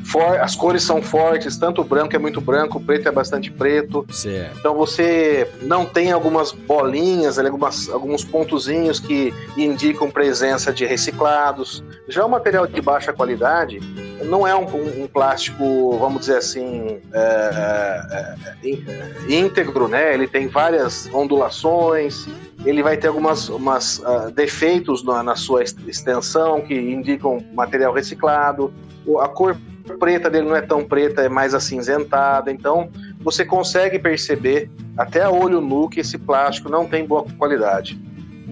For, 0.05 0.39
as 0.39 0.55
cores 0.55 0.83
são 0.83 1.01
fortes, 1.01 1.57
tanto 1.57 1.81
o 1.81 1.83
branco 1.83 2.15
é 2.15 2.19
muito 2.19 2.41
branco, 2.41 2.77
o 2.77 2.81
preto 2.81 3.07
é 3.07 3.11
bastante 3.11 3.51
preto. 3.51 4.05
Certo. 4.11 4.57
Então 4.57 4.75
você 4.75 5.49
não 5.61 5.85
tem 5.85 6.11
algumas 6.11 6.51
bolinhas, 6.51 7.37
algumas, 7.37 7.89
alguns 7.89 8.23
pontozinhos 8.23 8.99
que 8.99 9.33
indicam 9.57 10.09
presença 10.09 10.71
de 10.71 10.85
reciclados. 10.85 11.83
Já 12.07 12.25
o 12.25 12.29
material 12.29 12.67
de 12.67 12.81
baixa 12.81 13.13
qualidade 13.13 13.79
não 14.25 14.45
é 14.45 14.55
um, 14.55 14.65
um, 14.65 15.03
um 15.03 15.07
plástico, 15.07 15.97
vamos 15.97 16.21
dizer 16.21 16.37
assim, 16.37 16.99
é, 17.13 18.35
é, 18.63 18.69
é, 18.69 19.33
íntegro, 19.33 19.87
né? 19.87 20.13
Ele 20.13 20.27
tem 20.27 20.47
várias 20.47 21.09
ondulações, 21.13 22.27
ele 22.65 22.83
vai 22.83 22.97
ter 22.97 23.07
algumas 23.07 23.49
umas, 23.49 23.99
uh, 23.99 24.31
defeitos 24.33 25.03
na, 25.03 25.23
na, 25.23 25.35
sua 25.35 25.63
extensão 25.63 26.61
que 26.61 26.73
indicam 26.73 27.43
material 27.53 27.93
reciclado. 27.93 28.73
A 29.19 29.27
cor 29.27 29.57
preta 29.99 30.29
dele 30.29 30.47
não 30.47 30.55
é 30.55 30.61
tão 30.61 30.85
preta, 30.85 31.21
é 31.21 31.29
mais 31.29 31.53
acinzentada. 31.53 32.51
Então, 32.51 32.89
você 33.19 33.43
consegue 33.43 33.97
perceber 33.97 34.69
até 34.97 35.23
a 35.23 35.29
olho 35.29 35.61
nu 35.61 35.89
que 35.89 35.99
esse 36.01 36.17
plástico 36.17 36.69
não 36.69 36.87
tem 36.87 37.05
boa 37.05 37.25
qualidade. 37.37 37.99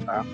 Tá? 0.06 0.26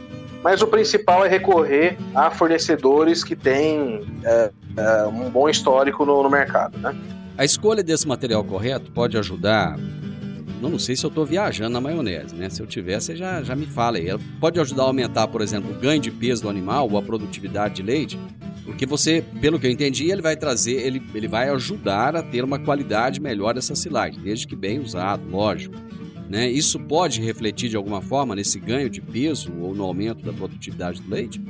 Mas 0.43 0.61
o 0.61 0.67
principal 0.67 1.25
é 1.25 1.29
recorrer 1.29 1.97
a 2.13 2.29
fornecedores 2.29 3.23
que 3.23 3.35
têm 3.35 4.05
é, 4.23 4.51
é, 4.77 5.05
um 5.05 5.29
bom 5.29 5.49
histórico 5.49 6.05
no, 6.05 6.21
no 6.21 6.29
mercado. 6.29 6.77
Né? 6.77 6.95
A 7.37 7.45
escolha 7.45 7.81
desse 7.81 8.07
material 8.07 8.43
correto 8.43 8.91
pode 8.91 9.17
ajudar 9.17 9.77
não 10.69 10.79
sei 10.79 10.95
se 10.95 11.05
eu 11.05 11.09
estou 11.09 11.25
viajando 11.25 11.71
na 11.71 11.81
maionese, 11.81 12.35
né? 12.35 12.49
Se 12.49 12.61
eu 12.61 12.65
tiver, 12.65 12.99
você 12.99 13.15
já, 13.15 13.43
já 13.43 13.55
me 13.55 13.65
fala 13.65 13.97
aí. 13.97 14.07
Pode 14.39 14.59
ajudar 14.59 14.83
a 14.83 14.85
aumentar, 14.85 15.27
por 15.27 15.41
exemplo, 15.41 15.71
o 15.71 15.73
ganho 15.73 16.01
de 16.01 16.11
peso 16.11 16.43
do 16.43 16.49
animal 16.49 16.89
ou 16.89 16.97
a 16.97 17.01
produtividade 17.01 17.75
de 17.75 17.83
leite, 17.83 18.19
porque 18.65 18.85
você, 18.85 19.23
pelo 19.41 19.59
que 19.59 19.67
eu 19.67 19.71
entendi, 19.71 20.09
ele 20.09 20.21
vai 20.21 20.35
trazer, 20.35 20.81
ele, 20.81 21.01
ele 21.13 21.27
vai 21.27 21.49
ajudar 21.49 22.15
a 22.15 22.23
ter 22.23 22.43
uma 22.43 22.59
qualidade 22.59 23.19
melhor 23.19 23.53
dessa 23.53 23.75
silagem, 23.75 24.21
desde 24.21 24.47
que 24.47 24.55
bem 24.55 24.79
usado, 24.79 25.29
lógico. 25.29 25.75
Né? 26.29 26.49
Isso 26.49 26.79
pode 26.79 27.21
refletir 27.21 27.69
de 27.69 27.75
alguma 27.75 28.01
forma 28.01 28.35
nesse 28.35 28.57
ganho 28.59 28.89
de 28.89 29.01
peso 29.01 29.53
ou 29.59 29.75
no 29.75 29.83
aumento 29.83 30.23
da 30.23 30.31
produtividade 30.31 31.01
do 31.01 31.09
leite? 31.09 31.41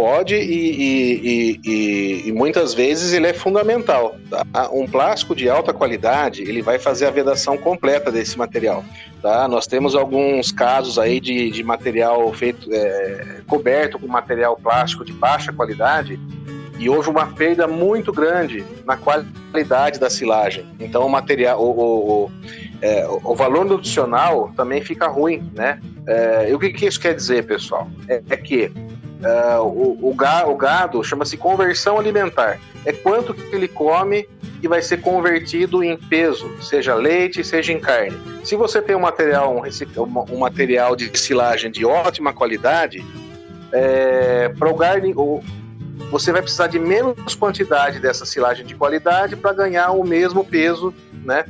Pode 0.00 0.34
e, 0.34 0.40
e, 0.40 1.60
e, 1.62 2.28
e, 2.28 2.32
muitas 2.32 2.72
vezes 2.72 3.12
ele 3.12 3.26
é 3.26 3.34
fundamental. 3.34 4.16
Tá? 4.30 4.70
Um 4.72 4.86
plástico 4.86 5.36
de 5.36 5.46
alta 5.46 5.74
qualidade 5.74 6.40
ele 6.40 6.62
vai 6.62 6.78
fazer 6.78 7.04
a 7.04 7.10
vedação 7.10 7.58
completa 7.58 8.10
desse 8.10 8.38
material. 8.38 8.82
Tá? 9.20 9.46
Nós 9.46 9.66
temos 9.66 9.94
alguns 9.94 10.50
casos 10.52 10.98
aí 10.98 11.20
de, 11.20 11.50
de 11.50 11.62
material 11.62 12.32
feito 12.32 12.66
é, 12.72 13.42
coberto 13.46 13.98
com 13.98 14.06
material 14.06 14.56
plástico 14.56 15.04
de 15.04 15.12
baixa 15.12 15.52
qualidade 15.52 16.18
e 16.78 16.88
houve 16.88 17.10
uma 17.10 17.26
perda 17.34 17.66
muito 17.66 18.10
grande 18.10 18.64
na 18.86 18.96
qualidade 18.96 20.00
da 20.00 20.08
silagem. 20.08 20.64
Então 20.80 21.04
o 21.04 21.10
material, 21.10 21.62
o, 21.62 21.78
o, 21.78 22.24
o, 22.24 22.30
é, 22.80 23.06
o 23.06 23.34
valor 23.34 23.66
nutricional 23.66 24.50
também 24.56 24.80
fica 24.80 25.08
ruim, 25.08 25.52
né? 25.54 25.78
É, 26.06 26.48
e 26.48 26.54
o 26.54 26.58
que, 26.58 26.70
que 26.70 26.86
isso 26.86 26.98
quer 26.98 27.14
dizer, 27.14 27.44
pessoal? 27.44 27.86
é, 28.08 28.22
é 28.30 28.36
que 28.38 28.72
Uh, 29.20 29.62
o, 29.62 30.10
o, 30.10 30.14
gado, 30.14 30.50
o 30.50 30.56
gado 30.56 31.04
chama-se 31.04 31.36
conversão 31.36 31.98
alimentar. 31.98 32.58
É 32.86 32.92
quanto 32.92 33.34
que 33.34 33.54
ele 33.54 33.68
come 33.68 34.26
e 34.62 34.68
vai 34.68 34.80
ser 34.80 35.02
convertido 35.02 35.84
em 35.84 35.96
peso, 35.96 36.50
seja 36.62 36.94
leite, 36.94 37.44
seja 37.44 37.72
em 37.72 37.80
carne. 37.80 38.18
Se 38.44 38.56
você 38.56 38.80
tem 38.80 38.96
um 38.96 39.00
material, 39.00 39.62
um, 39.62 40.34
um 40.34 40.38
material 40.38 40.96
de 40.96 41.16
silagem 41.18 41.70
de 41.70 41.84
ótima 41.84 42.32
qualidade, 42.32 43.04
é, 43.72 44.48
para 44.58 44.68
o 44.70 44.74
gado, 44.74 45.42
você 46.10 46.32
vai 46.32 46.42
precisar 46.42 46.66
de 46.66 46.78
menos 46.78 47.34
quantidade 47.34 48.00
dessa 48.00 48.24
silagem 48.24 48.64
de 48.64 48.74
qualidade 48.74 49.36
para 49.36 49.52
ganhar 49.52 49.90
o 49.92 50.04
mesmo 50.04 50.44
peso, 50.44 50.92
né, 51.24 51.44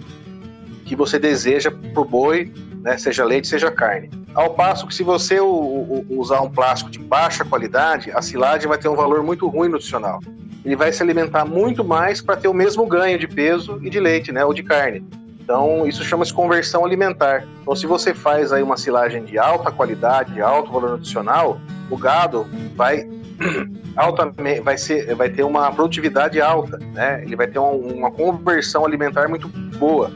que 0.84 0.96
você 0.96 1.18
deseja 1.18 1.70
para 1.70 2.00
o 2.00 2.04
boi, 2.04 2.52
né, 2.82 2.96
seja 2.98 3.24
leite, 3.24 3.46
seja 3.46 3.70
carne. 3.70 4.10
Ao 4.34 4.54
passo 4.54 4.86
que 4.86 4.94
se 4.94 5.02
você 5.02 5.38
usar 5.40 6.40
um 6.40 6.50
plástico 6.50 6.90
de 6.90 6.98
baixa 6.98 7.44
qualidade, 7.44 8.10
a 8.12 8.22
silagem 8.22 8.68
vai 8.68 8.78
ter 8.78 8.88
um 8.88 8.96
valor 8.96 9.22
muito 9.22 9.46
ruim 9.48 9.68
nutricional. 9.68 10.20
Ele 10.64 10.76
vai 10.76 10.92
se 10.92 11.02
alimentar 11.02 11.44
muito 11.44 11.84
mais 11.84 12.20
para 12.20 12.36
ter 12.36 12.48
o 12.48 12.54
mesmo 12.54 12.86
ganho 12.86 13.18
de 13.18 13.26
peso 13.26 13.78
e 13.82 13.90
de 13.90 13.98
leite, 13.98 14.32
né, 14.32 14.44
ou 14.44 14.52
de 14.52 14.62
carne. 14.62 15.04
Então, 15.40 15.86
isso 15.86 16.04
chama-se 16.04 16.32
conversão 16.32 16.84
alimentar. 16.84 17.44
Então, 17.60 17.74
se 17.74 17.86
você 17.86 18.14
faz 18.14 18.52
aí 18.52 18.62
uma 18.62 18.76
silagem 18.76 19.24
de 19.24 19.36
alta 19.36 19.70
qualidade, 19.72 20.32
de 20.32 20.40
alto 20.40 20.70
valor 20.70 20.90
nutricional, 20.90 21.60
o 21.90 21.96
gado 21.96 22.46
vai 22.76 23.08
altamente, 23.96 24.60
vai, 24.60 24.78
ser, 24.78 25.12
vai 25.14 25.28
ter 25.28 25.42
uma 25.42 25.72
produtividade 25.72 26.40
alta, 26.40 26.78
né? 26.92 27.22
Ele 27.24 27.34
vai 27.34 27.48
ter 27.48 27.58
uma, 27.58 27.72
uma 27.72 28.10
conversão 28.12 28.84
alimentar 28.84 29.28
muito 29.28 29.48
boa. 29.48 30.12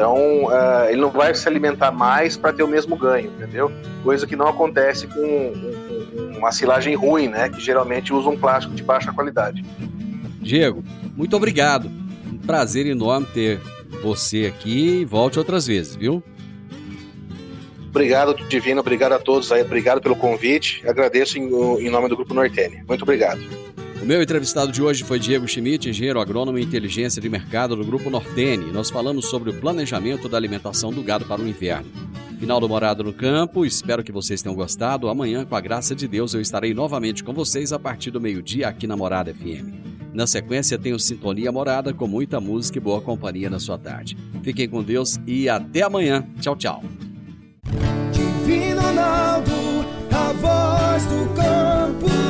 Então, 0.00 0.46
uh, 0.46 0.88
ele 0.88 0.98
não 0.98 1.10
vai 1.10 1.34
se 1.34 1.46
alimentar 1.46 1.92
mais 1.92 2.34
para 2.34 2.54
ter 2.54 2.62
o 2.62 2.66
mesmo 2.66 2.96
ganho, 2.96 3.30
entendeu? 3.32 3.70
Coisa 4.02 4.26
que 4.26 4.34
não 4.34 4.48
acontece 4.48 5.06
com, 5.06 5.52
uma 6.38 6.50
silagem 6.50 6.94
ruim, 6.94 7.28
né? 7.28 7.50
Que 7.50 7.60
geralmente 7.60 8.10
usa 8.10 8.30
um 8.30 8.36
plástico 8.38 8.74
de 8.74 8.82
baixa 8.82 9.12
qualidade. 9.12 9.62
Diego, 10.40 10.82
muito 11.14 11.36
obrigado. 11.36 11.90
Um 12.32 12.38
prazer 12.38 12.86
enorme 12.86 13.26
ter 13.26 13.60
você 14.02 14.46
aqui 14.46 15.00
e 15.00 15.04
volte 15.04 15.38
outras 15.38 15.66
vezes, 15.66 15.94
viu? 15.96 16.22
Obrigado, 17.90 18.34
Divino. 18.48 18.80
Obrigado 18.80 19.12
a 19.12 19.18
todos 19.18 19.52
aí. 19.52 19.60
Obrigado 19.60 20.00
pelo 20.00 20.16
convite. 20.16 20.82
Agradeço 20.88 21.38
em, 21.38 21.42
em 21.42 21.90
nome 21.90 22.08
do 22.08 22.16
Grupo 22.16 22.32
Nortene. 22.32 22.82
Muito 22.88 23.02
obrigado. 23.02 23.42
O 24.02 24.06
meu 24.06 24.22
entrevistado 24.22 24.72
de 24.72 24.82
hoje 24.82 25.04
foi 25.04 25.18
Diego 25.18 25.46
Schmidt, 25.46 25.90
engenheiro 25.90 26.20
agrônomo 26.20 26.58
e 26.58 26.62
inteligência 26.62 27.20
de 27.20 27.28
mercado 27.28 27.76
do 27.76 27.84
Grupo 27.84 28.08
Nortene. 28.08 28.72
Nós 28.72 28.88
falamos 28.88 29.26
sobre 29.26 29.50
o 29.50 29.60
planejamento 29.60 30.26
da 30.26 30.38
alimentação 30.38 30.90
do 30.90 31.02
gado 31.02 31.26
para 31.26 31.42
o 31.42 31.46
inverno. 31.46 31.90
Final 32.38 32.58
do 32.58 32.68
Morado 32.68 33.04
no 33.04 33.12
Campo, 33.12 33.66
espero 33.66 34.02
que 34.02 34.10
vocês 34.10 34.40
tenham 34.40 34.56
gostado. 34.56 35.10
Amanhã, 35.10 35.44
com 35.44 35.54
a 35.54 35.60
graça 35.60 35.94
de 35.94 36.08
Deus, 36.08 36.32
eu 36.32 36.40
estarei 36.40 36.72
novamente 36.72 37.22
com 37.22 37.34
vocês 37.34 37.74
a 37.74 37.78
partir 37.78 38.10
do 38.10 38.18
meio-dia 38.18 38.68
aqui 38.68 38.86
na 38.86 38.96
Morada 38.96 39.34
FM. 39.34 39.68
Na 40.14 40.26
sequência, 40.26 40.78
tenho 40.78 40.98
Sintonia 40.98 41.52
Morada 41.52 41.92
com 41.92 42.06
muita 42.06 42.40
música 42.40 42.78
e 42.78 42.80
boa 42.80 43.02
companhia 43.02 43.50
na 43.50 43.60
sua 43.60 43.76
tarde. 43.76 44.16
Fiquem 44.42 44.66
com 44.66 44.82
Deus 44.82 45.20
e 45.26 45.46
até 45.46 45.82
amanhã. 45.82 46.26
Tchau, 46.40 46.56
tchau. 46.56 46.82
Divino 48.10 48.80
Ronaldo, 48.80 49.52
a 50.10 50.32
voz 50.32 51.04
do 51.04 51.34
campo. 51.34 52.29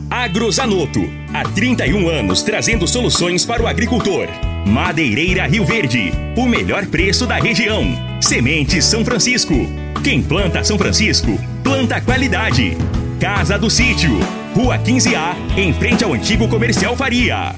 Agrozanoto. 0.11 1.09
Há 1.33 1.45
31 1.45 2.09
anos 2.09 2.43
trazendo 2.43 2.85
soluções 2.85 3.45
para 3.45 3.63
o 3.63 3.67
agricultor. 3.67 4.27
Madeireira 4.67 5.47
Rio 5.47 5.63
Verde. 5.65 6.11
O 6.35 6.45
melhor 6.45 6.85
preço 6.87 7.25
da 7.25 7.37
região. 7.37 7.85
Sementes 8.19 8.83
São 8.83 9.05
Francisco. 9.05 9.53
Quem 10.03 10.21
planta 10.21 10.65
São 10.65 10.77
Francisco, 10.77 11.39
planta 11.63 12.01
qualidade. 12.01 12.75
Casa 13.21 13.57
do 13.57 13.69
Sítio. 13.69 14.11
Rua 14.53 14.77
15A, 14.77 15.33
em 15.55 15.71
frente 15.71 16.03
ao 16.03 16.11
antigo 16.11 16.45
comercial 16.49 16.97
Faria. 16.97 17.55